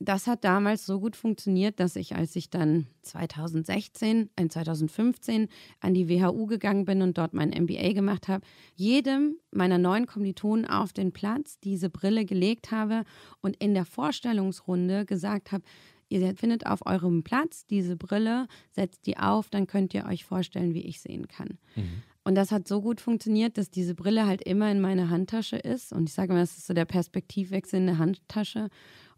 [0.04, 5.48] das hat damals so gut funktioniert, dass ich, als ich dann 2016, äh 2015
[5.80, 8.44] an die WHU gegangen bin und dort mein MBA gemacht habe,
[8.74, 13.04] jedem meiner neuen Kommilitonen auf den Platz diese Brille gelegt habe
[13.40, 15.64] und in der Vorstellungsrunde gesagt habe,
[16.08, 20.74] ihr findet auf eurem Platz diese Brille, setzt die auf, dann könnt ihr euch vorstellen,
[20.74, 21.58] wie ich sehen kann.
[21.76, 22.02] Mhm.
[22.24, 25.92] Und das hat so gut funktioniert, dass diese Brille halt immer in meiner Handtasche ist.
[25.92, 28.68] Und ich sage mal, das ist so der Perspektivwechsel in der Handtasche.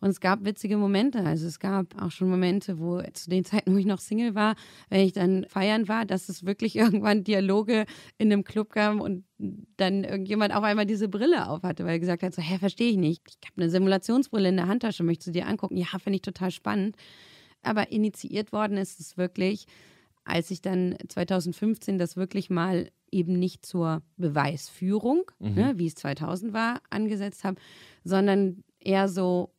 [0.01, 1.21] Und es gab witzige Momente.
[1.21, 4.55] Also es gab auch schon Momente, wo zu den Zeiten, wo ich noch Single war,
[4.89, 7.85] wenn ich dann feiern war, dass es wirklich irgendwann Dialoge
[8.17, 9.25] in einem Club gab und
[9.77, 12.91] dann irgendjemand auf einmal diese Brille auf hatte, weil er gesagt hat, so, hä, verstehe
[12.91, 13.23] ich nicht.
[13.27, 15.77] Ich habe eine Simulationsbrille in der Handtasche, möchtest du dir angucken?
[15.77, 16.97] Ja, finde ich total spannend.
[17.63, 19.67] Aber initiiert worden ist es wirklich
[20.25, 25.55] als ich dann 2015 das wirklich mal eben nicht zur Beweisführung, mhm.
[25.55, 27.61] ne, wie es 2000 war, angesetzt habe,
[28.03, 29.51] sondern eher so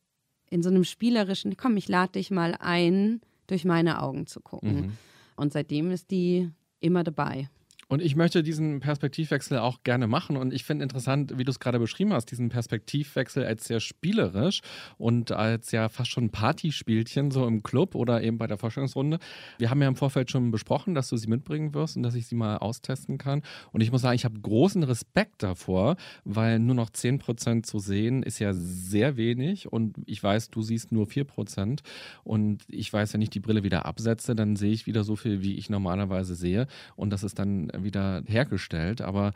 [0.50, 4.76] in so einem spielerischen, komm, ich lade dich mal ein, durch meine Augen zu gucken.
[4.76, 4.92] Mhm.
[5.36, 6.50] Und seitdem ist die
[6.80, 7.50] immer dabei.
[7.88, 10.38] Und ich möchte diesen Perspektivwechsel auch gerne machen.
[10.38, 14.62] Und ich finde interessant, wie du es gerade beschrieben hast, diesen Perspektivwechsel als sehr spielerisch
[14.98, 19.20] und als ja fast schon Partyspielchen so im Club oder eben bei der Vorstellungsrunde.
[19.60, 22.26] Wir haben ja im Vorfeld schon besprochen, dass du sie mitbringen wirst und dass ich
[22.26, 23.44] sie mal austesten kann.
[23.72, 28.24] Und ich muss sagen, ich habe großen Respekt davor, weil nur noch 10% zu sehen
[28.24, 29.72] ist ja sehr wenig.
[29.72, 31.82] Und ich weiß, du siehst nur 4%.
[32.24, 35.44] Und ich weiß, wenn ich die Brille wieder absetze, dann sehe ich wieder so viel,
[35.44, 36.66] wie ich normalerweise sehe.
[36.96, 39.02] Und das ist dann wieder hergestellt.
[39.02, 39.34] Aber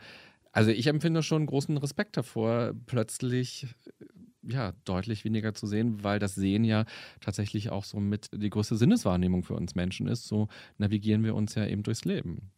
[0.52, 3.66] also ich empfinde schon großen Respekt davor, plötzlich
[4.42, 6.84] ja, deutlich weniger zu sehen, weil das Sehen ja
[7.20, 10.26] tatsächlich auch so mit die größte Sinneswahrnehmung für uns Menschen ist.
[10.26, 12.50] So navigieren wir uns ja eben durchs Leben.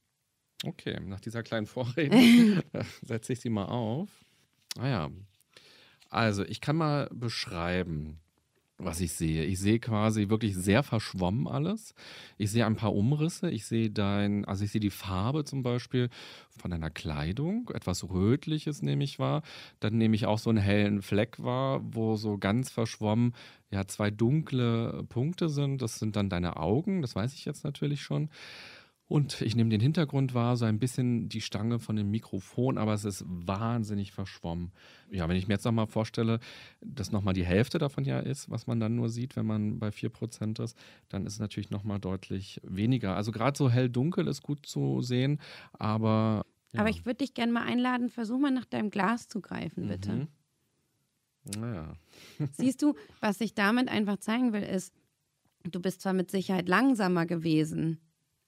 [0.64, 2.16] Okay, nach dieser kleinen Vorrede
[3.02, 4.08] setze ich sie mal auf.
[4.78, 5.10] Ah ja.
[6.08, 8.20] Also, ich kann mal beschreiben,
[8.78, 9.44] was ich sehe.
[9.44, 11.94] Ich sehe quasi wirklich sehr verschwommen alles.
[12.38, 13.50] Ich sehe ein paar Umrisse.
[13.50, 16.08] Ich sehe dein, also ich sehe die Farbe zum Beispiel
[16.58, 19.42] von deiner Kleidung, etwas Rötliches nehme ich wahr.
[19.80, 23.34] Dann nehme ich auch so einen hellen Fleck wahr, wo so ganz verschwommen
[23.70, 25.80] ja zwei dunkle Punkte sind.
[25.80, 27.02] Das sind dann deine Augen.
[27.02, 28.28] Das weiß ich jetzt natürlich schon.
[29.12, 32.94] Und ich nehme den Hintergrund wahr, so ein bisschen die Stange von dem Mikrofon, aber
[32.94, 34.72] es ist wahnsinnig verschwommen.
[35.10, 36.40] Ja, wenn ich mir jetzt nochmal vorstelle,
[36.80, 39.88] dass nochmal die Hälfte davon ja ist, was man dann nur sieht, wenn man bei
[39.88, 40.78] 4% ist,
[41.10, 43.14] dann ist es natürlich nochmal deutlich weniger.
[43.14, 45.40] Also gerade so hell-dunkel ist gut zu sehen,
[45.74, 46.46] aber.
[46.72, 46.80] Ja.
[46.80, 50.12] Aber ich würde dich gerne mal einladen, versuch mal nach deinem Glas zu greifen, bitte.
[50.12, 50.28] Mhm.
[51.60, 51.92] Naja.
[52.52, 54.94] Siehst du, was ich damit einfach zeigen will, ist,
[55.64, 58.00] du bist zwar mit Sicherheit langsamer gewesen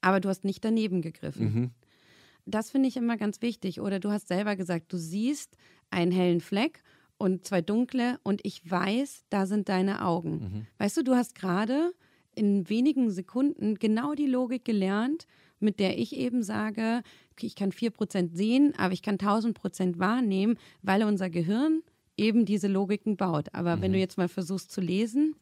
[0.05, 1.55] aber du hast nicht daneben gegriffen.
[1.55, 1.71] Mhm.
[2.47, 3.81] Das finde ich immer ganz wichtig.
[3.81, 5.57] Oder du hast selber gesagt, du siehst
[5.91, 6.83] einen hellen Fleck
[7.17, 10.33] und zwei dunkle und ich weiß, da sind deine Augen.
[10.33, 10.67] Mhm.
[10.79, 11.95] Weißt du, du hast gerade
[12.35, 15.27] in wenigen Sekunden genau die Logik gelernt,
[15.59, 17.03] mit der ich eben sage,
[17.41, 21.83] ich kann 4% sehen, aber ich kann 1000% wahrnehmen, weil unser Gehirn
[22.19, 23.55] eben diese Logiken baut.
[23.55, 23.81] Aber mhm.
[23.81, 25.35] wenn du jetzt mal versuchst zu lesen,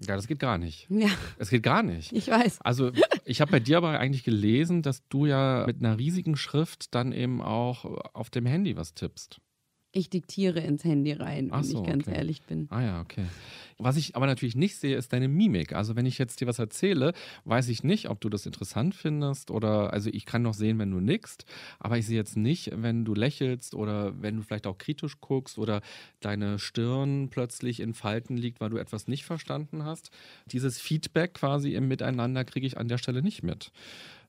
[0.00, 0.86] ja, das geht gar nicht.
[0.90, 1.08] Ja.
[1.38, 2.12] Es geht gar nicht.
[2.12, 2.60] Ich weiß.
[2.62, 2.92] Also,
[3.24, 7.12] ich habe bei dir aber eigentlich gelesen, dass du ja mit einer riesigen Schrift dann
[7.12, 9.40] eben auch auf dem Handy was tippst.
[9.96, 12.16] Ich diktiere ins Handy rein, wenn so, ich ganz okay.
[12.16, 12.66] ehrlich bin.
[12.70, 13.26] Ah ja, okay.
[13.78, 15.72] Was ich aber natürlich nicht sehe, ist deine Mimik.
[15.72, 17.12] Also wenn ich jetzt dir was erzähle,
[17.44, 20.90] weiß ich nicht, ob du das interessant findest oder, also ich kann noch sehen, wenn
[20.90, 21.44] du nickst,
[21.78, 25.58] aber ich sehe jetzt nicht, wenn du lächelst oder wenn du vielleicht auch kritisch guckst
[25.58, 25.80] oder
[26.18, 30.10] deine Stirn plötzlich in Falten liegt, weil du etwas nicht verstanden hast.
[30.46, 33.70] Dieses Feedback quasi im Miteinander kriege ich an der Stelle nicht mit.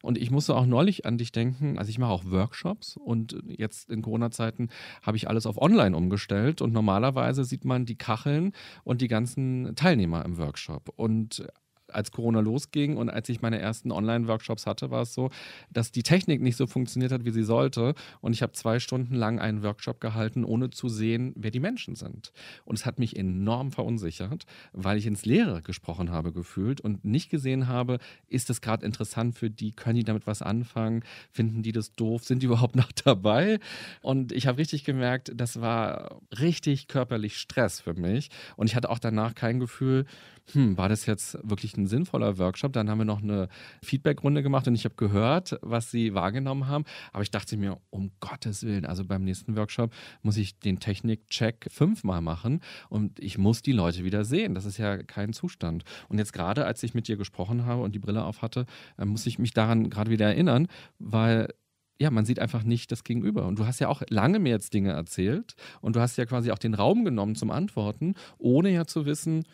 [0.05, 3.89] Und ich musste auch neulich an dich denken, also ich mache auch Workshops und jetzt
[3.89, 4.69] in Corona-Zeiten
[5.01, 8.53] habe ich alles auf online umgestellt und normalerweise sieht man die Kacheln
[8.83, 10.89] und die ganzen Teilnehmer im Workshop.
[10.95, 11.47] Und
[11.95, 15.29] als Corona losging und als ich meine ersten Online-Workshops hatte, war es so,
[15.71, 17.95] dass die Technik nicht so funktioniert hat, wie sie sollte.
[18.21, 21.95] Und ich habe zwei Stunden lang einen Workshop gehalten, ohne zu sehen, wer die Menschen
[21.95, 22.31] sind.
[22.65, 27.29] Und es hat mich enorm verunsichert, weil ich ins Leere gesprochen habe gefühlt und nicht
[27.29, 31.71] gesehen habe, ist das gerade interessant für die, können die damit was anfangen, finden die
[31.71, 33.59] das doof, sind die überhaupt noch dabei?
[34.01, 38.29] Und ich habe richtig gemerkt, das war richtig körperlich Stress für mich.
[38.55, 40.05] Und ich hatte auch danach kein Gefühl,
[40.51, 42.73] hm, war das jetzt wirklich ein sinnvoller Workshop?
[42.73, 43.47] Dann haben wir noch eine
[43.83, 46.85] Feedbackrunde gemacht und ich habe gehört, was sie wahrgenommen haben.
[47.13, 51.67] Aber ich dachte mir, um Gottes Willen, also beim nächsten Workshop muss ich den Technik-Check
[51.69, 54.55] fünfmal machen und ich muss die Leute wieder sehen.
[54.55, 55.83] Das ist ja kein Zustand.
[56.09, 58.65] Und jetzt gerade, als ich mit dir gesprochen habe und die Brille auf hatte,
[58.97, 60.67] äh, muss ich mich daran gerade wieder erinnern,
[60.99, 61.49] weil
[61.97, 63.45] ja, man sieht einfach nicht das Gegenüber.
[63.45, 66.51] Und du hast ja auch lange mir jetzt Dinge erzählt und du hast ja quasi
[66.51, 69.45] auch den Raum genommen zum Antworten, ohne ja zu wissen,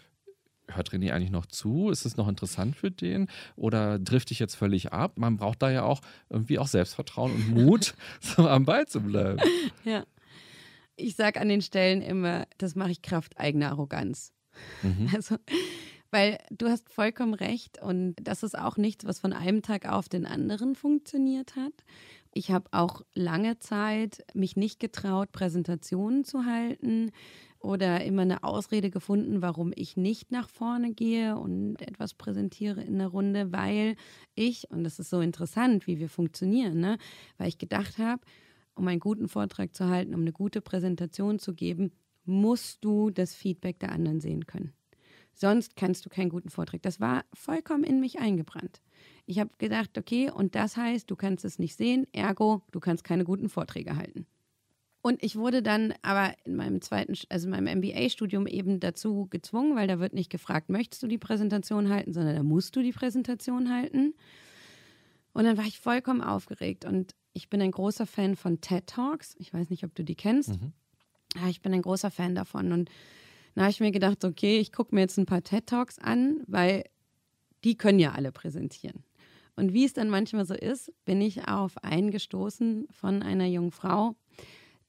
[0.76, 1.89] hört René eigentlich noch zu?
[1.89, 3.28] Ist es noch interessant für den?
[3.55, 5.13] Oder trifft dich jetzt völlig ab?
[5.17, 9.39] Man braucht da ja auch irgendwie auch Selbstvertrauen und Mut, so am Ball zu bleiben.
[9.84, 10.05] Ja.
[10.95, 14.34] Ich sage an den Stellen immer, das mache ich Kraft eigener Arroganz.
[14.84, 15.09] Mhm.
[15.15, 15.38] Also,
[16.11, 20.09] weil du hast vollkommen recht und das ist auch nichts, was von einem Tag auf
[20.09, 21.74] den anderen funktioniert hat.
[22.34, 27.11] Ich habe auch lange Zeit mich nicht getraut, Präsentationen zu halten,
[27.62, 32.97] oder immer eine Ausrede gefunden, warum ich nicht nach vorne gehe und etwas präsentiere in
[32.97, 33.95] der Runde, weil
[34.36, 36.97] ich, und das ist so interessant, wie wir funktionieren, ne?
[37.38, 38.22] weil ich gedacht habe,
[38.76, 41.91] um einen guten Vortrag zu halten, um eine gute Präsentation zu geben,
[42.26, 44.74] musst du das Feedback der anderen sehen können.
[45.34, 46.82] Sonst kannst du keinen guten Vortrag.
[46.82, 48.82] Das war vollkommen in mich eingebrannt.
[49.26, 53.03] Ich habe gedacht, okay, und das heißt, du kannst es nicht sehen, ergo, du kannst
[53.03, 54.26] keine guten Vorträge halten.
[55.02, 59.76] Und ich wurde dann aber in meinem zweiten, also in meinem MBA-Studium eben dazu gezwungen,
[59.76, 62.91] weil da wird nicht gefragt, möchtest du die Präsentation halten, sondern da musst du die
[62.91, 64.14] Präsentation halten.
[65.34, 69.36] Und dann war ich vollkommen aufgeregt und ich bin ein großer Fan von TED Talks.
[69.39, 70.49] Ich weiß nicht, ob du die kennst.
[70.49, 70.74] Mhm.
[71.36, 72.74] Ja, ich bin ein großer Fan davon.
[72.74, 72.89] Und
[73.56, 76.43] da habe ich mir gedacht, okay, ich gucke mir jetzt ein paar TED Talks an,
[76.47, 76.84] weil
[77.64, 79.04] die können ja alle präsentieren.
[79.56, 83.72] Und wie es dann manchmal so ist, bin ich auf einen gestoßen von einer jungen
[83.72, 84.16] Frau,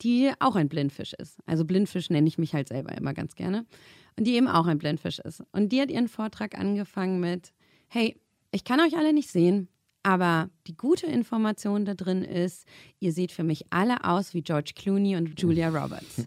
[0.03, 1.39] die auch ein Blindfisch ist.
[1.47, 3.65] Also Blindfisch nenne ich mich halt selber immer ganz gerne.
[4.17, 5.43] Und die eben auch ein Blindfisch ist.
[5.53, 7.53] Und die hat ihren Vortrag angefangen mit,
[7.89, 8.17] hey,
[8.51, 9.69] ich kann euch alle nicht sehen,
[10.03, 12.67] aber die gute Information da drin ist,
[12.99, 16.27] ihr seht für mich alle aus wie George Clooney und Julia Roberts.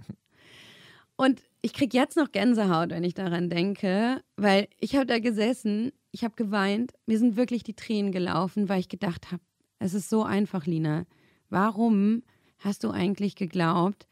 [1.16, 5.92] und ich kriege jetzt noch Gänsehaut, wenn ich daran denke, weil ich habe da gesessen,
[6.12, 9.42] ich habe geweint, mir sind wirklich die Tränen gelaufen, weil ich gedacht habe,
[9.80, 11.06] es ist so einfach, Lina.
[11.50, 12.24] Warum
[12.66, 14.08] hast du eigentlich geglaubt,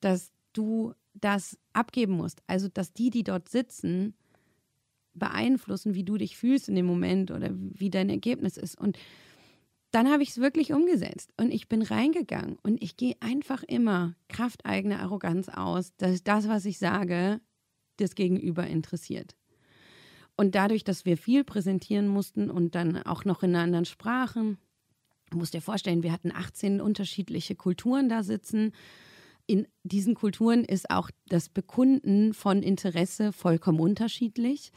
[0.00, 2.40] dass du das abgeben musst?
[2.46, 4.14] Also, dass die, die dort sitzen,
[5.12, 8.78] beeinflussen, wie du dich fühlst in dem Moment oder wie dein Ergebnis ist.
[8.78, 8.96] Und
[9.90, 14.14] dann habe ich es wirklich umgesetzt und ich bin reingegangen und ich gehe einfach immer
[14.28, 17.40] Kraft eigener Arroganz aus, dass das, was ich sage,
[17.96, 19.34] das Gegenüber interessiert.
[20.36, 24.58] Und dadurch, dass wir viel präsentieren mussten und dann auch noch in anderen Sprachen,
[25.30, 28.72] Du musst dir vorstellen, wir hatten 18 unterschiedliche Kulturen da sitzen.
[29.46, 34.72] In diesen Kulturen ist auch das Bekunden von Interesse vollkommen unterschiedlich.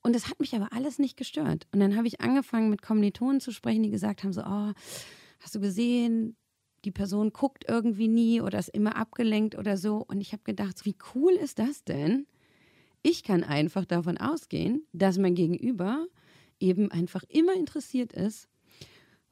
[0.00, 1.66] Und das hat mich aber alles nicht gestört.
[1.72, 4.72] Und dann habe ich angefangen, mit Kommilitonen zu sprechen, die gesagt haben: so, oh,
[5.40, 6.36] hast du gesehen,
[6.84, 10.04] die Person guckt irgendwie nie oder ist immer abgelenkt oder so.
[10.06, 12.26] Und ich habe gedacht, wie cool ist das denn?
[13.02, 16.06] Ich kann einfach davon ausgehen, dass mein Gegenüber
[16.60, 18.48] eben einfach immer interessiert ist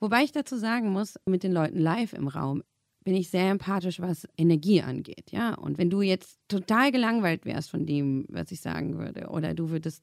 [0.00, 2.62] Wobei ich dazu sagen muss, mit den Leuten live im Raum
[3.04, 5.54] bin ich sehr empathisch, was Energie angeht, ja.
[5.54, 9.70] Und wenn du jetzt total gelangweilt wärst von dem, was ich sagen würde, oder du
[9.70, 10.02] würdest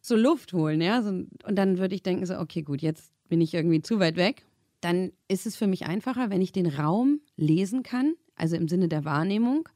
[0.00, 3.40] so Luft holen, ja, so, und dann würde ich denken so, okay, gut, jetzt bin
[3.40, 4.44] ich irgendwie zu weit weg,
[4.80, 8.88] dann ist es für mich einfacher, wenn ich den Raum lesen kann, also im Sinne
[8.88, 9.68] der Wahrnehmung.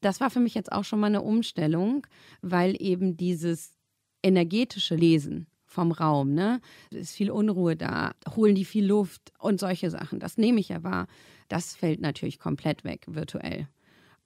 [0.00, 2.06] Das war für mich jetzt auch schon mal eine Umstellung,
[2.42, 3.74] weil eben dieses
[4.22, 6.60] energetische Lesen vom Raum, ne?
[6.90, 10.20] Es ist viel Unruhe da, holen die viel Luft und solche Sachen.
[10.20, 11.06] Das nehme ich ja wahr.
[11.48, 13.68] Das fällt natürlich komplett weg virtuell.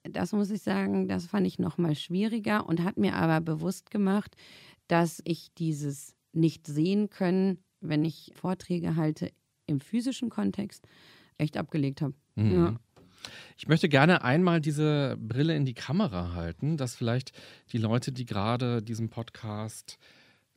[0.05, 3.91] Das muss ich sagen, das fand ich noch mal schwieriger und hat mir aber bewusst
[3.91, 4.37] gemacht,
[4.87, 9.31] dass ich dieses nicht sehen können, wenn ich Vorträge halte
[9.67, 10.87] im physischen Kontext,
[11.37, 12.15] echt abgelegt habe.
[12.37, 12.53] Mhm.
[12.53, 12.77] Ja.
[13.57, 17.33] Ich möchte gerne einmal diese Brille in die Kamera halten, dass vielleicht
[17.73, 19.99] die Leute, die gerade diesen Podcast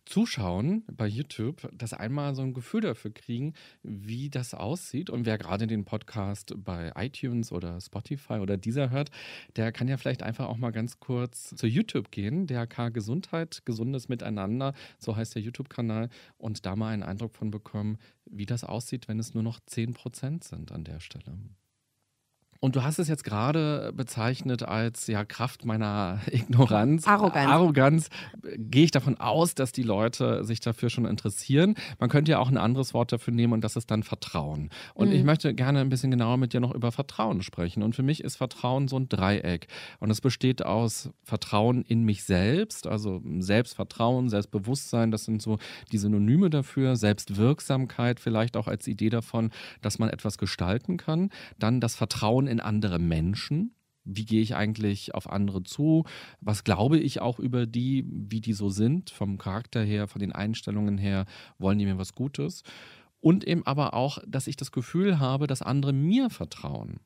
[0.05, 5.09] Zuschauen bei YouTube, das einmal so ein Gefühl dafür kriegen, wie das aussieht.
[5.09, 9.11] Und wer gerade den Podcast bei iTunes oder Spotify oder dieser hört,
[9.55, 14.09] der kann ja vielleicht einfach auch mal ganz kurz zu YouTube gehen, DRK Gesundheit, gesundes
[14.09, 19.07] Miteinander, so heißt der YouTube-Kanal, und da mal einen Eindruck von bekommen, wie das aussieht,
[19.07, 21.37] wenn es nur noch 10% sind an der Stelle.
[22.63, 27.07] Und du hast es jetzt gerade bezeichnet als ja Kraft meiner Ignoranz.
[27.07, 27.51] Arroganz.
[27.51, 28.09] Arroganz.
[28.55, 31.73] Gehe ich davon aus, dass die Leute sich dafür schon interessieren.
[31.99, 34.69] Man könnte ja auch ein anderes Wort dafür nehmen und das ist dann Vertrauen.
[34.93, 35.15] Und mhm.
[35.15, 37.81] ich möchte gerne ein bisschen genauer mit dir noch über Vertrauen sprechen.
[37.81, 39.65] Und für mich ist Vertrauen so ein Dreieck.
[39.99, 45.57] Und es besteht aus Vertrauen in mich selbst, also Selbstvertrauen, Selbstbewusstsein, das sind so
[45.91, 46.95] die Synonyme dafür.
[46.95, 49.49] Selbstwirksamkeit vielleicht auch als Idee davon,
[49.81, 51.31] dass man etwas gestalten kann.
[51.57, 53.73] Dann das Vertrauen in andere Menschen.
[54.03, 56.05] Wie gehe ich eigentlich auf andere zu?
[56.39, 60.31] Was glaube ich auch über die, wie die so sind, vom Charakter her, von den
[60.31, 61.25] Einstellungen her?
[61.59, 62.63] Wollen die mir was Gutes?
[63.19, 66.99] Und eben aber auch, dass ich das Gefühl habe, dass andere mir vertrauen.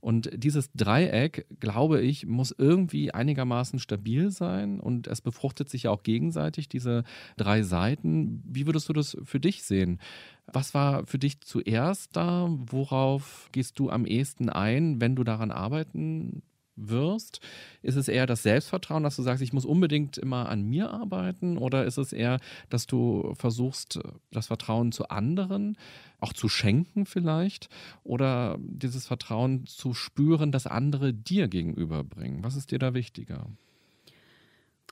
[0.00, 5.90] Und dieses Dreieck, glaube ich, muss irgendwie einigermaßen stabil sein und es befruchtet sich ja
[5.90, 7.02] auch gegenseitig, diese
[7.36, 8.42] drei Seiten.
[8.46, 10.00] Wie würdest du das für dich sehen?
[10.46, 12.48] Was war für dich zuerst da?
[12.48, 16.42] Worauf gehst du am ehesten ein, wenn du daran arbeiten
[16.78, 17.40] wirst?
[17.82, 21.58] Ist es eher das Selbstvertrauen, dass du sagst, ich muss unbedingt immer an mir arbeiten?
[21.58, 23.98] Oder ist es eher, dass du versuchst,
[24.30, 25.76] das Vertrauen zu anderen
[26.20, 27.68] auch zu schenken vielleicht?
[28.04, 32.44] Oder dieses Vertrauen zu spüren, das andere dir gegenüberbringen?
[32.44, 33.46] Was ist dir da wichtiger?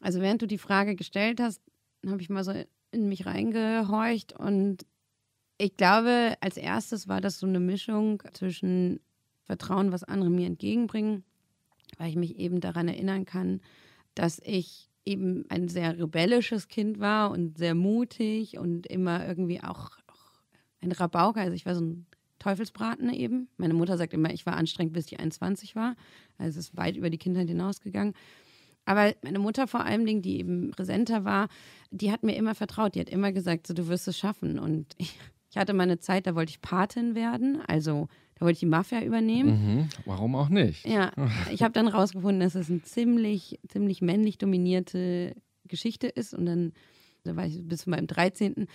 [0.00, 1.60] Also während du die Frage gestellt hast,
[2.06, 2.52] habe ich mal so
[2.92, 4.86] in mich reingehorcht und
[5.58, 9.00] ich glaube, als erstes war das so eine Mischung zwischen
[9.44, 11.24] Vertrauen, was andere mir entgegenbringen,
[11.98, 13.60] weil ich mich eben daran erinnern kann,
[14.14, 19.90] dass ich eben ein sehr rebellisches Kind war und sehr mutig und immer irgendwie auch,
[20.82, 21.40] ein Rabauker.
[21.40, 22.06] Also ich war so ein
[22.38, 23.48] Teufelsbraten eben.
[23.56, 25.96] Meine Mutter sagt immer, ich war anstrengend, bis ich 21 war.
[26.38, 28.14] Also es ist weit über die Kindheit hinausgegangen.
[28.84, 31.48] Aber meine Mutter vor allem, die eben präsenter war,
[31.90, 32.94] die hat mir immer vertraut.
[32.94, 34.58] Die hat immer gesagt, so, du wirst es schaffen.
[34.58, 35.18] Und ich
[35.50, 38.08] ich hatte mal eine Zeit, da wollte ich Patin werden, also
[38.38, 39.48] da wollte ich die Mafia übernehmen.
[39.50, 39.88] Mhm.
[40.04, 40.86] Warum auch nicht?
[40.86, 41.12] Ja,
[41.52, 45.34] ich habe dann rausgefunden, dass es eine ziemlich, ziemlich männlich dominierte
[45.66, 46.34] Geschichte ist.
[46.34, 46.72] Und dann,
[47.24, 48.66] da war ich bis zu meinem 13.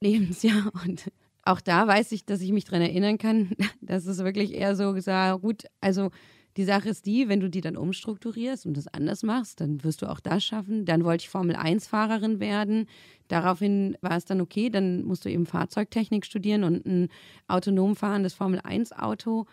[0.00, 1.10] Lebensjahr und
[1.42, 4.92] auch da weiß ich, dass ich mich daran erinnern kann, dass es wirklich eher so
[4.92, 6.10] gesagt, gut, also
[6.56, 10.02] die Sache ist die, wenn du die dann umstrukturierst und das anders machst, dann wirst
[10.02, 10.86] du auch das schaffen.
[10.86, 12.86] Dann wollte ich Formel-1-Fahrerin werden.
[13.28, 17.08] Daraufhin war es dann okay, dann musst du eben Fahrzeugtechnik studieren und ein
[17.46, 19.46] autonom fahrendes Formel-1-Auto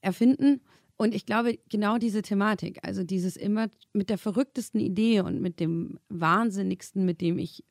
[0.00, 0.60] erfinden.
[0.96, 5.60] Und ich glaube, genau diese Thematik, also dieses immer mit der verrücktesten Idee und mit
[5.60, 7.64] dem wahnsinnigsten, mit dem ich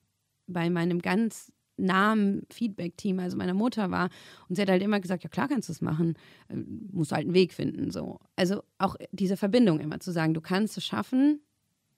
[0.48, 4.10] bei meinem ganz nahen Feedback-Team, also meiner Mutter war.
[4.50, 6.16] Und sie hat halt immer gesagt, ja klar kannst du es machen,
[6.50, 6.56] äh,
[6.92, 7.92] musst halt einen Weg finden.
[7.92, 8.20] So.
[8.36, 11.42] Also auch diese Verbindung immer zu sagen, du kannst es schaffen,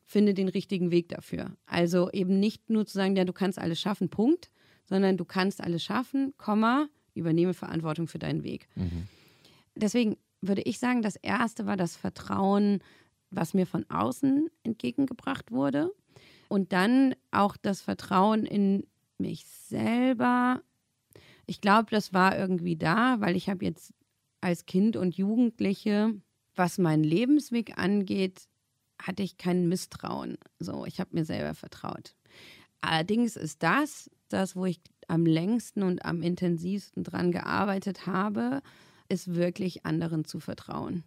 [0.06, 1.52] finde den richtigen Weg dafür.
[1.66, 4.50] Also eben nicht nur zu sagen, ja, du kannst alles schaffen, Punkt,
[4.86, 8.68] sondern du kannst alles schaffen, Komma, übernehme Verantwortung für deinen Weg.
[8.76, 9.08] Mhm.
[9.76, 12.80] Deswegen würde ich sagen, das erste war das Vertrauen,
[13.30, 15.92] was mir von außen entgegengebracht wurde.
[16.48, 18.88] Und dann auch das Vertrauen in
[19.20, 20.62] mich selber,
[21.46, 23.94] ich glaube, das war irgendwie da, weil ich habe jetzt
[24.42, 26.14] als Kind und Jugendliche,
[26.56, 28.48] was meinen Lebensweg angeht,
[29.02, 30.38] hatte ich kein Misstrauen.
[30.60, 32.16] So, ich habe mir selber vertraut.
[32.82, 38.62] Allerdings ist das, das, wo ich am längsten und am intensivsten dran gearbeitet habe,
[39.10, 41.04] ist wirklich anderen zu vertrauen.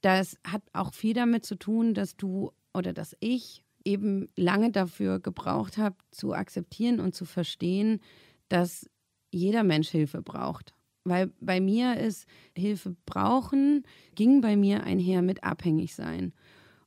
[0.00, 5.20] Das hat auch viel damit zu tun, dass du oder dass ich eben lange dafür
[5.20, 8.00] gebraucht habe, zu akzeptieren und zu verstehen,
[8.48, 8.90] dass
[9.30, 10.74] jeder Mensch Hilfe braucht.
[11.04, 12.26] Weil bei mir ist
[12.56, 13.84] Hilfe brauchen,
[14.16, 16.32] ging bei mir einher mit abhängig sein.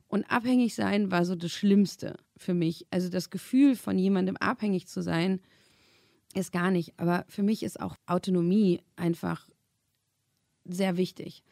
[0.08, 2.86] Und abhängig sein war so das Schlimmste für mich.
[2.90, 5.40] Also das Gefühl von jemandem abhängig zu sein,
[6.34, 6.92] ist gar nicht.
[6.98, 9.48] Aber für mich ist auch Autonomie einfach
[10.64, 11.42] sehr wichtig.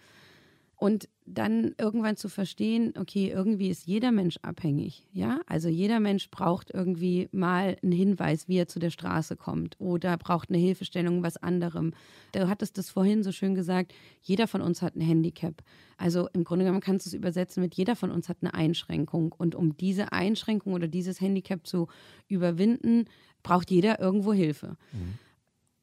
[0.76, 5.40] Und dann irgendwann zu verstehen, okay, irgendwie ist jeder Mensch abhängig, ja?
[5.46, 10.16] Also jeder Mensch braucht irgendwie mal einen Hinweis, wie er zu der Straße kommt oder
[10.16, 11.92] braucht eine Hilfestellung, was anderem.
[12.32, 15.62] Du hattest das vorhin so schön gesagt, jeder von uns hat ein Handicap.
[15.96, 19.32] Also im Grunde genommen kannst du es übersetzen mit jeder von uns hat eine Einschränkung
[19.36, 21.88] und um diese Einschränkung oder dieses Handicap zu
[22.28, 23.06] überwinden,
[23.42, 24.76] braucht jeder irgendwo Hilfe.
[24.92, 25.14] Mhm.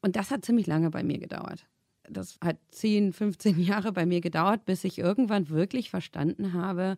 [0.02, 1.66] Und das hat ziemlich lange bei mir gedauert
[2.10, 6.96] das hat 10, 15 Jahre bei mir gedauert, bis ich irgendwann wirklich verstanden habe,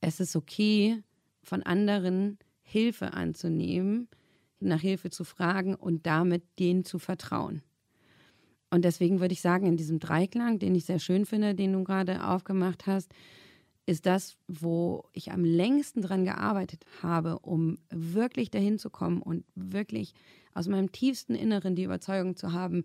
[0.00, 1.02] es ist okay,
[1.42, 4.08] von anderen Hilfe anzunehmen,
[4.60, 7.62] nach Hilfe zu fragen und damit denen zu vertrauen.
[8.70, 11.84] Und deswegen würde ich sagen, in diesem Dreiklang, den ich sehr schön finde, den du
[11.84, 13.12] gerade aufgemacht hast,
[13.86, 19.44] ist das, wo ich am längsten dran gearbeitet habe, um wirklich dahin zu kommen und
[19.54, 20.14] wirklich
[20.54, 22.84] aus meinem tiefsten Inneren die Überzeugung zu haben,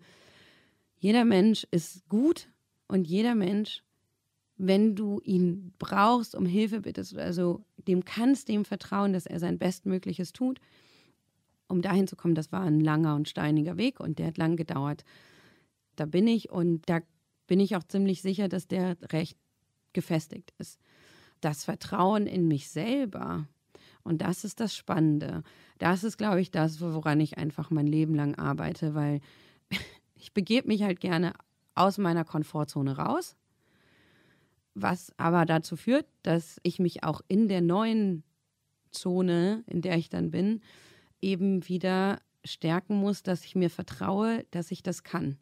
[1.00, 2.48] jeder Mensch ist gut
[2.86, 3.82] und jeder Mensch,
[4.56, 9.58] wenn du ihn brauchst, um Hilfe bittest, also dem kannst dem vertrauen, dass er sein
[9.58, 10.60] Bestmögliches tut.
[11.68, 14.56] Um dahin zu kommen, das war ein langer und steiniger Weg und der hat lang
[14.56, 15.04] gedauert.
[15.96, 17.00] Da bin ich und da
[17.46, 19.38] bin ich auch ziemlich sicher, dass der recht
[19.92, 20.78] gefestigt ist.
[21.40, 23.48] Das Vertrauen in mich selber,
[24.02, 25.42] und das ist das Spannende.
[25.78, 29.20] Das ist, glaube ich, das, woran ich einfach mein Leben lang arbeite, weil
[30.20, 31.32] ich begebe mich halt gerne
[31.74, 33.36] aus meiner Komfortzone raus,
[34.74, 38.22] was aber dazu führt, dass ich mich auch in der neuen
[38.90, 40.60] Zone, in der ich dann bin,
[41.20, 45.38] eben wieder stärken muss, dass ich mir vertraue, dass ich das kann.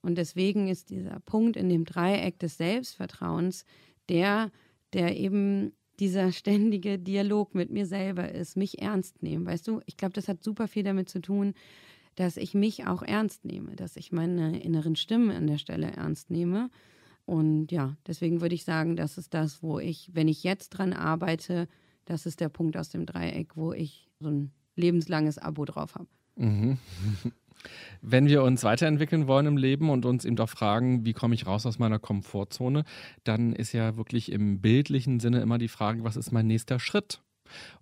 [0.00, 3.64] Und deswegen ist dieser Punkt in dem Dreieck des Selbstvertrauens
[4.08, 4.50] der,
[4.92, 9.46] der eben dieser ständige Dialog mit mir selber ist, mich ernst nehmen.
[9.46, 11.54] Weißt du, ich glaube, das hat super viel damit zu tun,
[12.16, 16.30] dass ich mich auch ernst nehme, dass ich meine inneren Stimmen an der Stelle ernst
[16.30, 16.70] nehme.
[17.24, 20.92] Und ja, deswegen würde ich sagen, das ist das, wo ich, wenn ich jetzt dran
[20.92, 21.68] arbeite,
[22.04, 26.08] das ist der Punkt aus dem Dreieck, wo ich so ein lebenslanges Abo drauf habe.
[26.36, 26.78] Mhm.
[28.00, 31.46] Wenn wir uns weiterentwickeln wollen im Leben und uns eben auch fragen, wie komme ich
[31.46, 32.84] raus aus meiner Komfortzone,
[33.22, 37.22] dann ist ja wirklich im bildlichen Sinne immer die Frage, was ist mein nächster Schritt?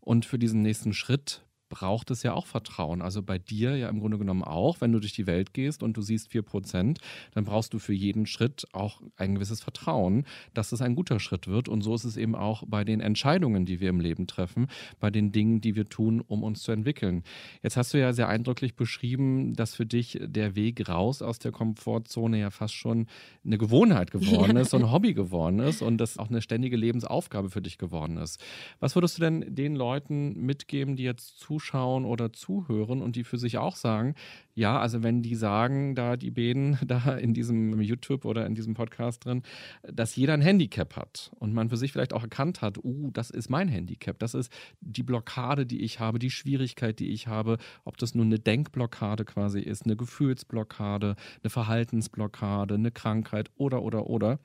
[0.00, 3.00] Und für diesen nächsten Schritt braucht es ja auch Vertrauen.
[3.00, 5.96] Also bei dir ja im Grunde genommen auch, wenn du durch die Welt gehst und
[5.96, 6.98] du siehst 4%,
[7.32, 11.46] dann brauchst du für jeden Schritt auch ein gewisses Vertrauen, dass es ein guter Schritt
[11.46, 11.68] wird.
[11.68, 14.66] Und so ist es eben auch bei den Entscheidungen, die wir im Leben treffen,
[14.98, 17.22] bei den Dingen, die wir tun, um uns zu entwickeln.
[17.62, 21.52] Jetzt hast du ja sehr eindrücklich beschrieben, dass für dich der Weg raus aus der
[21.52, 23.06] Komfortzone ja fast schon
[23.44, 27.48] eine Gewohnheit geworden ist, so ein Hobby geworden ist und das auch eine ständige Lebensaufgabe
[27.48, 28.42] für dich geworden ist.
[28.80, 31.59] Was würdest du denn den Leuten mitgeben, die jetzt zuschauen?
[31.60, 34.14] Zuschauen oder zuhören und die für sich auch sagen,
[34.54, 38.74] ja, also wenn die sagen, da die Beden da in diesem YouTube oder in diesem
[38.74, 39.42] Podcast drin,
[39.82, 43.30] dass jeder ein Handicap hat und man für sich vielleicht auch erkannt hat, uh, das
[43.30, 47.58] ist mein Handicap, das ist die Blockade, die ich habe, die Schwierigkeit, die ich habe,
[47.84, 54.06] ob das nun eine Denkblockade quasi ist, eine Gefühlsblockade, eine Verhaltensblockade, eine Krankheit oder oder
[54.06, 54.38] oder.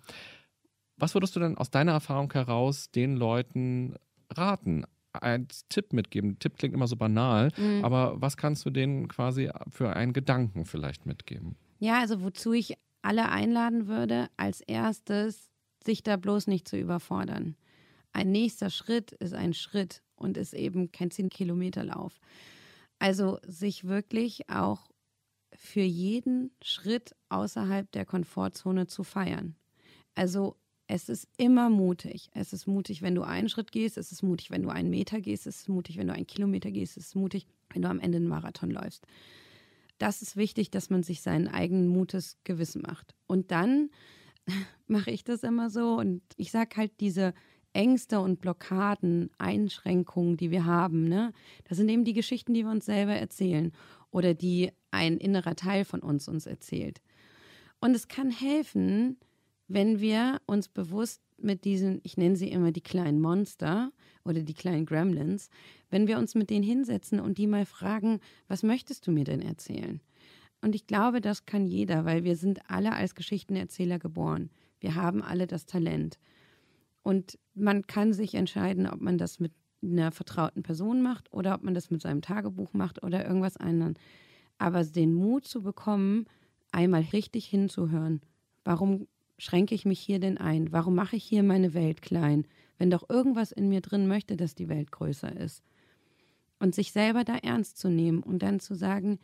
[0.98, 3.96] Was würdest du denn aus deiner Erfahrung heraus den Leuten
[4.32, 4.86] raten?
[5.24, 6.40] Als Tipp mitgeben?
[6.40, 7.84] Tipp klingt immer so banal, mhm.
[7.84, 11.56] aber was kannst du denen quasi für einen Gedanken vielleicht mitgeben?
[11.80, 15.50] Ja, also wozu ich alle einladen würde, als erstes,
[15.84, 17.56] sich da bloß nicht zu überfordern.
[18.12, 22.20] Ein nächster Schritt ist ein Schritt und ist eben kein 10-Kilometer-Lauf.
[22.98, 24.90] Also sich wirklich auch
[25.54, 29.56] für jeden Schritt außerhalb der Komfortzone zu feiern.
[30.16, 30.58] Also
[30.88, 32.30] es ist immer mutig.
[32.34, 33.98] Es ist mutig, wenn du einen Schritt gehst.
[33.98, 35.48] Es ist mutig, wenn du einen Meter gehst.
[35.48, 36.98] Es ist mutig, wenn du einen Kilometer gehst.
[36.98, 39.06] Es ist mutig, wenn du am Ende einen Marathon läufst.
[39.98, 43.16] Das ist wichtig, dass man sich seinen eigenen Mutes gewiss macht.
[43.28, 43.90] Und dann
[44.88, 47.34] mache ich das immer so und ich sage halt diese
[47.74, 51.34] Ängste und Blockaden, Einschränkungen, die wir haben, ne?
[51.66, 53.74] Das sind eben die Geschichten, die wir uns selber erzählen
[54.12, 57.02] oder die ein innerer Teil von uns uns erzählt.
[57.82, 59.18] Und es kann helfen,
[59.68, 63.92] wenn wir uns bewusst mit diesen, ich nenne sie immer die kleinen Monster
[64.24, 65.50] oder die kleinen Gremlins,
[65.90, 69.42] wenn wir uns mit denen hinsetzen und die mal fragen, was möchtest du mir denn
[69.42, 70.02] erzählen?
[70.62, 74.50] Und ich glaube, das kann jeder, weil wir sind alle als Geschichtenerzähler geboren.
[74.80, 76.20] Wir haben alle das Talent.
[77.04, 79.52] Und man kann sich entscheiden, ob man das mit
[79.84, 83.94] einer vertrauten Person macht oder ob man das mit seinem Tagebuch macht oder irgendwas anderem.
[84.58, 86.26] Aber den Mut zu bekommen,
[86.72, 88.22] einmal richtig hinzuhören.
[88.64, 89.08] Warum
[89.38, 90.72] schränke ich mich hier denn ein?
[90.72, 94.56] Warum mache ich hier meine Welt klein, wenn doch irgendwas in mir drin möchte, dass
[94.56, 95.64] die Welt größer ist?
[96.60, 99.20] Und sich selber da ernst zu nehmen und dann zu sagen,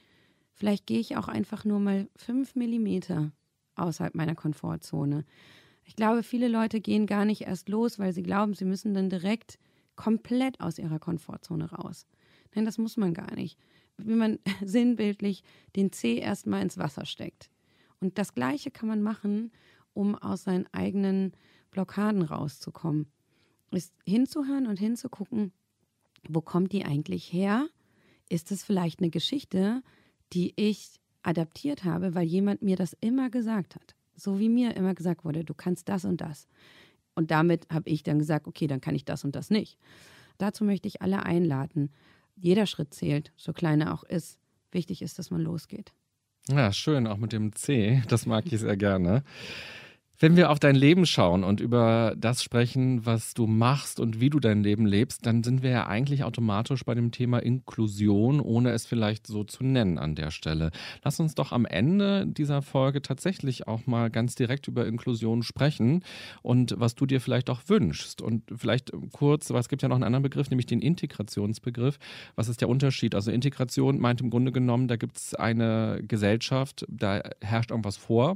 [0.54, 3.32] vielleicht gehe ich auch einfach nur mal fünf Millimeter
[3.76, 5.26] außerhalb meiner Komfortzone.
[5.84, 9.10] Ich glaube, viele Leute gehen gar nicht erst los, weil sie glauben, sie müssen dann
[9.10, 9.58] direkt
[9.96, 12.06] komplett aus ihrer Komfortzone raus.
[12.54, 13.58] Nein, das muss man gar nicht.
[13.98, 15.44] Wie man sinnbildlich
[15.76, 17.50] den Zeh erstmal ins Wasser steckt.
[18.00, 19.52] Und das Gleiche kann man machen,
[19.94, 21.34] um aus seinen eigenen
[21.72, 23.08] Blockaden rauszukommen.
[23.72, 25.54] Ist hinzuhören und hinzugucken,
[26.28, 27.68] wo kommt die eigentlich her?
[28.30, 29.82] Ist es vielleicht eine Geschichte,
[30.34, 33.96] die ich adaptiert habe, weil jemand mir das immer gesagt hat?
[34.16, 36.48] So wie mir immer gesagt wurde, du kannst das und das.
[37.16, 39.78] Und damit habe ich dann gesagt, okay, dann kann ich das und das nicht.
[40.38, 41.92] Dazu möchte ich alle einladen.
[42.36, 44.40] jeder Schritt zählt, so klein er auch ist.
[44.72, 45.94] Wichtig ist, dass man losgeht.
[46.50, 48.02] Ja, schön, auch mit dem C.
[48.08, 49.24] Das mag ich sehr gerne.
[50.22, 54.30] Wenn wir auf dein Leben schauen und über das sprechen, was du machst und wie
[54.30, 58.70] du dein Leben lebst, dann sind wir ja eigentlich automatisch bei dem Thema Inklusion, ohne
[58.70, 60.70] es vielleicht so zu nennen an der Stelle.
[61.04, 66.04] Lass uns doch am Ende dieser Folge tatsächlich auch mal ganz direkt über Inklusion sprechen
[66.44, 68.22] und was du dir vielleicht auch wünschst.
[68.22, 71.98] Und vielleicht kurz, weil es gibt ja noch einen anderen Begriff, nämlich den Integrationsbegriff.
[72.36, 73.16] Was ist der Unterschied?
[73.16, 78.36] Also Integration meint im Grunde genommen, da gibt es eine Gesellschaft, da herrscht irgendwas vor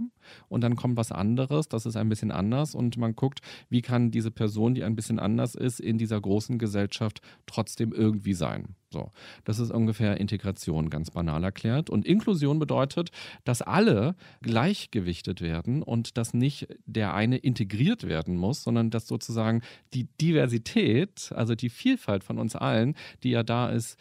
[0.49, 4.11] und dann kommt was anderes das ist ein bisschen anders und man guckt, wie kann
[4.11, 8.75] diese Person, die ein bisschen anders ist, in dieser großen Gesellschaft trotzdem irgendwie sein.
[8.91, 9.11] So,
[9.43, 11.89] das ist ungefähr Integration, ganz banal erklärt.
[11.89, 13.11] Und Inklusion bedeutet,
[13.43, 19.61] dass alle gleichgewichtet werden und dass nicht der eine integriert werden muss, sondern dass sozusagen
[19.93, 23.99] die Diversität, also die Vielfalt von uns allen, die ja da ist,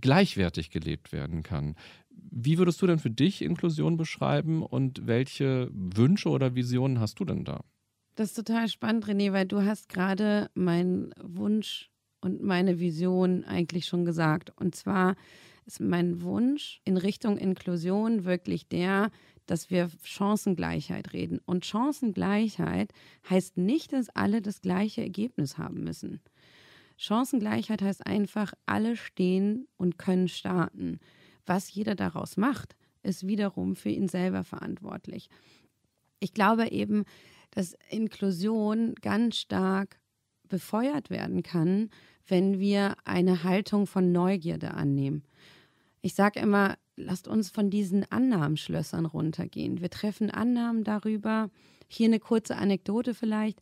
[0.00, 1.76] gleichwertig gelebt werden kann.
[2.34, 7.26] Wie würdest du denn für dich Inklusion beschreiben und welche Wünsche oder Visionen hast du
[7.26, 7.60] denn da?
[8.14, 11.90] Das ist total spannend, René, weil du hast gerade meinen Wunsch
[12.22, 14.50] und meine Vision eigentlich schon gesagt.
[14.56, 15.14] Und zwar
[15.66, 19.10] ist mein Wunsch in Richtung Inklusion wirklich der,
[19.44, 21.38] dass wir Chancengleichheit reden.
[21.44, 22.94] Und Chancengleichheit
[23.28, 26.20] heißt nicht, dass alle das gleiche Ergebnis haben müssen.
[26.96, 30.98] Chancengleichheit heißt einfach, alle stehen und können starten.
[31.46, 35.28] Was jeder daraus macht, ist wiederum für ihn selber verantwortlich.
[36.20, 37.04] Ich glaube eben,
[37.50, 39.98] dass Inklusion ganz stark
[40.48, 41.90] befeuert werden kann,
[42.26, 45.24] wenn wir eine Haltung von Neugierde annehmen.
[46.00, 49.80] Ich sage immer, lasst uns von diesen Annahmenschlössern runtergehen.
[49.80, 51.50] Wir treffen Annahmen darüber.
[51.88, 53.60] Hier eine kurze Anekdote vielleicht.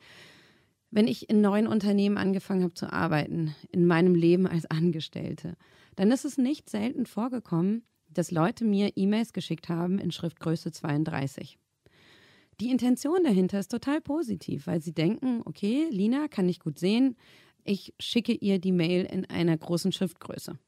[0.91, 5.57] Wenn ich in neuen Unternehmen angefangen habe zu arbeiten, in meinem Leben als Angestellte,
[6.01, 11.59] dann ist es nicht selten vorgekommen, dass Leute mir E-Mails geschickt haben in Schriftgröße 32.
[12.59, 17.17] Die Intention dahinter ist total positiv, weil sie denken, okay, Lina kann ich gut sehen,
[17.65, 20.59] ich schicke ihr die Mail in einer großen Schriftgröße.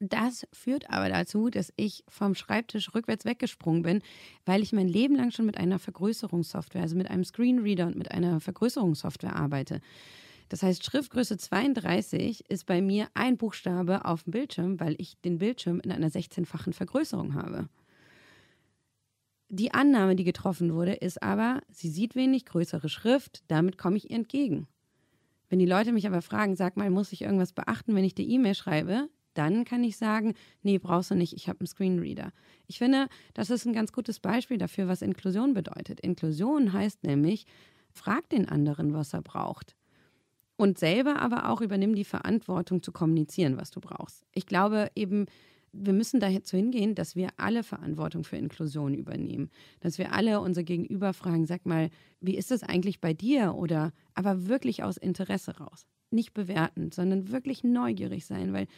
[0.00, 4.00] Das führt aber dazu, dass ich vom Schreibtisch rückwärts weggesprungen bin,
[4.46, 8.10] weil ich mein Leben lang schon mit einer Vergrößerungssoftware, also mit einem Screenreader und mit
[8.12, 9.82] einer Vergrößerungssoftware arbeite.
[10.48, 15.38] Das heißt, Schriftgröße 32 ist bei mir ein Buchstabe auf dem Bildschirm, weil ich den
[15.38, 17.68] Bildschirm in einer 16-fachen Vergrößerung habe.
[19.48, 24.10] Die Annahme, die getroffen wurde, ist aber, sie sieht wenig größere Schrift, damit komme ich
[24.10, 24.66] ihr entgegen.
[25.48, 28.30] Wenn die Leute mich aber fragen, sag mal, muss ich irgendwas beachten, wenn ich die
[28.30, 32.32] E-Mail schreibe, dann kann ich sagen, nee, brauchst du nicht, ich habe einen Screenreader.
[32.66, 36.00] Ich finde, das ist ein ganz gutes Beispiel dafür, was Inklusion bedeutet.
[36.00, 37.46] Inklusion heißt nämlich,
[37.90, 39.76] frag den anderen, was er braucht.
[40.56, 44.24] Und selber aber auch übernimm die Verantwortung zu kommunizieren, was du brauchst.
[44.32, 45.26] Ich glaube eben,
[45.72, 49.50] wir müssen dazu hingehen, dass wir alle Verantwortung für Inklusion übernehmen.
[49.80, 51.90] Dass wir alle unser Gegenüber fragen, sag mal,
[52.20, 53.54] wie ist das eigentlich bei dir?
[53.54, 55.86] Oder aber wirklich aus Interesse raus.
[56.10, 58.68] Nicht bewertend, sondern wirklich neugierig sein, weil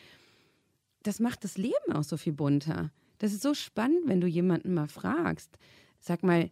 [1.03, 2.91] das macht das Leben auch so viel bunter.
[3.19, 5.59] Das ist so spannend, wenn du jemanden mal fragst,
[6.01, 6.51] sag mal,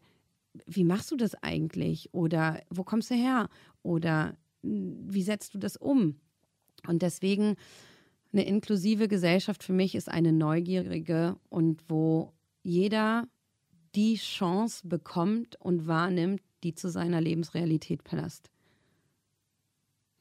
[0.66, 2.12] wie machst du das eigentlich?
[2.12, 3.48] Oder wo kommst du her?
[3.82, 6.16] Oder wie setzt du das um?
[6.86, 7.56] Und deswegen
[8.32, 13.28] eine inklusive Gesellschaft für mich ist eine neugierige und wo jeder
[13.94, 18.50] die Chance bekommt und wahrnimmt, die zu seiner Lebensrealität passt.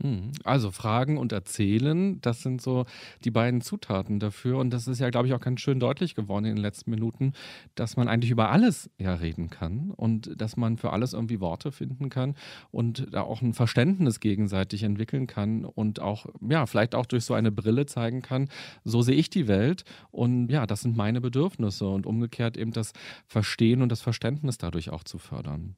[0.04, 0.34] Hm.
[0.43, 2.86] Also Fragen und Erzählen, das sind so
[3.24, 4.58] die beiden Zutaten dafür.
[4.58, 7.32] Und das ist ja, glaube ich, auch ganz schön deutlich geworden in den letzten Minuten,
[7.76, 11.72] dass man eigentlich über alles ja reden kann und dass man für alles irgendwie Worte
[11.72, 12.36] finden kann
[12.70, 17.34] und da auch ein Verständnis gegenseitig entwickeln kann und auch, ja, vielleicht auch durch so
[17.34, 18.49] eine Brille zeigen kann,
[18.84, 22.91] so sehe ich die Welt und ja, das sind meine Bedürfnisse und umgekehrt eben das
[23.26, 25.78] Verstehen und das Verständnis dadurch auch zu fördern.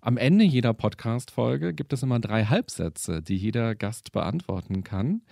[0.00, 5.22] Am Ende jeder Podcast-Folge gibt es immer drei Halbsätze, die jeder Gast beantworten kann.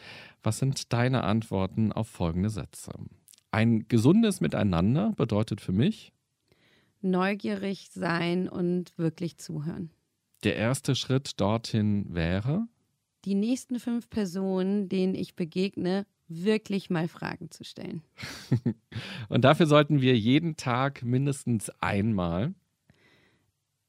[0.43, 2.93] Was sind deine Antworten auf folgende Sätze?
[3.51, 6.13] Ein gesundes Miteinander bedeutet für mich
[7.01, 9.91] neugierig sein und wirklich zuhören.
[10.45, 12.67] Der erste Schritt dorthin wäre
[13.25, 18.03] die nächsten fünf Personen, denen ich begegne, wirklich mal Fragen zu stellen.
[19.29, 22.55] und dafür sollten wir jeden Tag mindestens einmal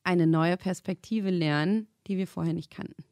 [0.04, 3.04] eine neue Perspektive lernen, die wir vorher nicht kannten.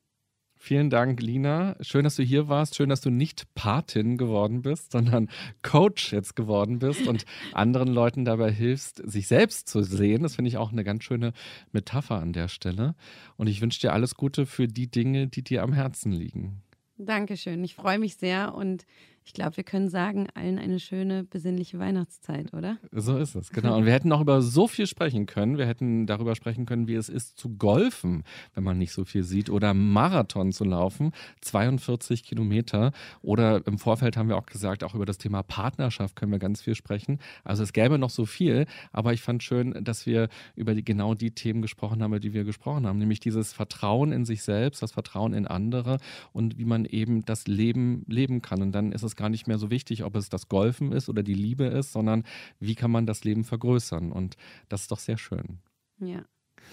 [0.60, 1.76] Vielen Dank, Lina.
[1.82, 2.76] Schön, dass du hier warst.
[2.76, 5.30] Schön, dass du nicht Patin geworden bist, sondern
[5.62, 10.24] Coach jetzt geworden bist und anderen Leuten dabei hilfst, sich selbst zu sehen.
[10.24, 11.34] Das finde ich auch eine ganz schöne
[11.72, 12.96] Metapher an der Stelle.
[13.38, 16.64] Und ich wünsche dir alles Gute für die Dinge, die dir am Herzen liegen.
[16.98, 17.64] Dankeschön.
[17.64, 18.88] Ich freue mich sehr und
[19.28, 22.78] Ich glaube, wir können sagen, allen eine schöne, besinnliche Weihnachtszeit, oder?
[22.94, 23.76] So ist es, genau.
[23.76, 25.58] Und wir hätten auch über so viel sprechen können.
[25.58, 28.24] Wir hätten darüber sprechen können, wie es ist zu golfen,
[28.56, 32.94] wenn man nicht so viel sieht, oder Marathon zu laufen, 42 Kilometer.
[33.22, 36.62] Oder im Vorfeld haben wir auch gesagt, auch über das Thema Partnerschaft können wir ganz
[36.62, 37.20] viel sprechen.
[37.44, 41.16] Also es gäbe noch so viel, aber ich fand schön, dass wir über die, genau
[41.16, 44.82] die Themen gesprochen haben, über die wir gesprochen haben, nämlich dieses Vertrauen in sich selbst,
[44.82, 45.98] das Vertrauen in andere
[46.32, 48.62] und wie man eben das Leben leben kann.
[48.62, 51.24] Und dann ist es gar nicht mehr so wichtig, ob es das Golfen ist oder
[51.24, 52.24] die Liebe ist, sondern
[52.60, 54.12] wie kann man das Leben vergrößern.
[54.12, 54.38] Und
[54.70, 55.60] das ist doch sehr schön.
[56.00, 56.24] Ja.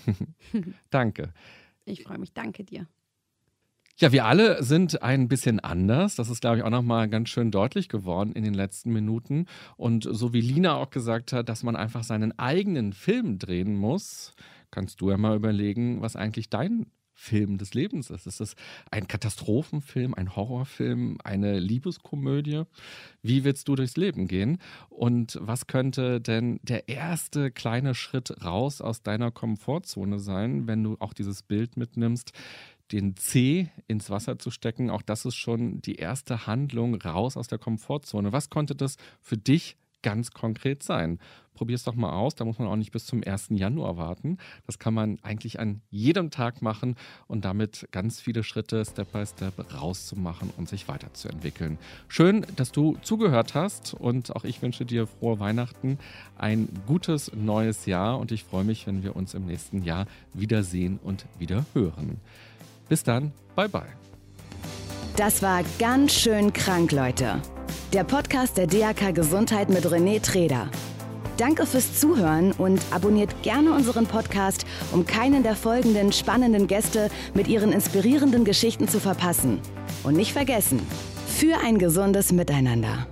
[0.90, 1.32] Danke.
[1.84, 2.32] Ich freue mich.
[2.32, 2.86] Danke dir.
[3.96, 6.16] Ja, wir alle sind ein bisschen anders.
[6.16, 9.46] Das ist, glaube ich, auch nochmal ganz schön deutlich geworden in den letzten Minuten.
[9.76, 14.34] Und so wie Lina auch gesagt hat, dass man einfach seinen eigenen Film drehen muss,
[14.72, 18.26] kannst du ja mal überlegen, was eigentlich dein Film des Lebens ist.
[18.26, 18.56] Ist es
[18.90, 22.64] ein Katastrophenfilm, ein Horrorfilm, eine Liebeskomödie?
[23.22, 24.58] Wie willst du durchs Leben gehen?
[24.90, 30.96] Und was könnte denn der erste kleine Schritt raus aus deiner Komfortzone sein, wenn du
[30.98, 32.32] auch dieses Bild mitnimmst?
[32.92, 37.48] den C ins Wasser zu stecken, auch das ist schon die erste Handlung raus aus
[37.48, 38.32] der Komfortzone.
[38.32, 41.18] Was konnte das für dich ganz konkret sein.
[41.54, 42.34] Probier es doch mal aus.
[42.34, 43.46] Da muss man auch nicht bis zum 1.
[43.50, 44.38] Januar warten.
[44.66, 49.24] Das kann man eigentlich an jedem Tag machen und damit ganz viele Schritte Step by
[49.24, 51.78] Step rauszumachen und sich weiterzuentwickeln.
[52.08, 55.98] Schön, dass du zugehört hast und auch ich wünsche dir frohe Weihnachten,
[56.36, 60.98] ein gutes neues Jahr und ich freue mich, wenn wir uns im nächsten Jahr wiedersehen
[61.02, 62.20] und wieder hören.
[62.88, 64.04] Bis dann, bye bye.
[65.16, 67.40] Das war ganz schön krank, Leute.
[67.92, 70.68] Der Podcast der DAK Gesundheit mit René Treder.
[71.36, 77.46] Danke fürs Zuhören und abonniert gerne unseren Podcast, um keinen der folgenden spannenden Gäste mit
[77.46, 79.60] ihren inspirierenden Geschichten zu verpassen.
[80.02, 80.80] Und nicht vergessen,
[81.28, 83.06] für ein gesundes Miteinander.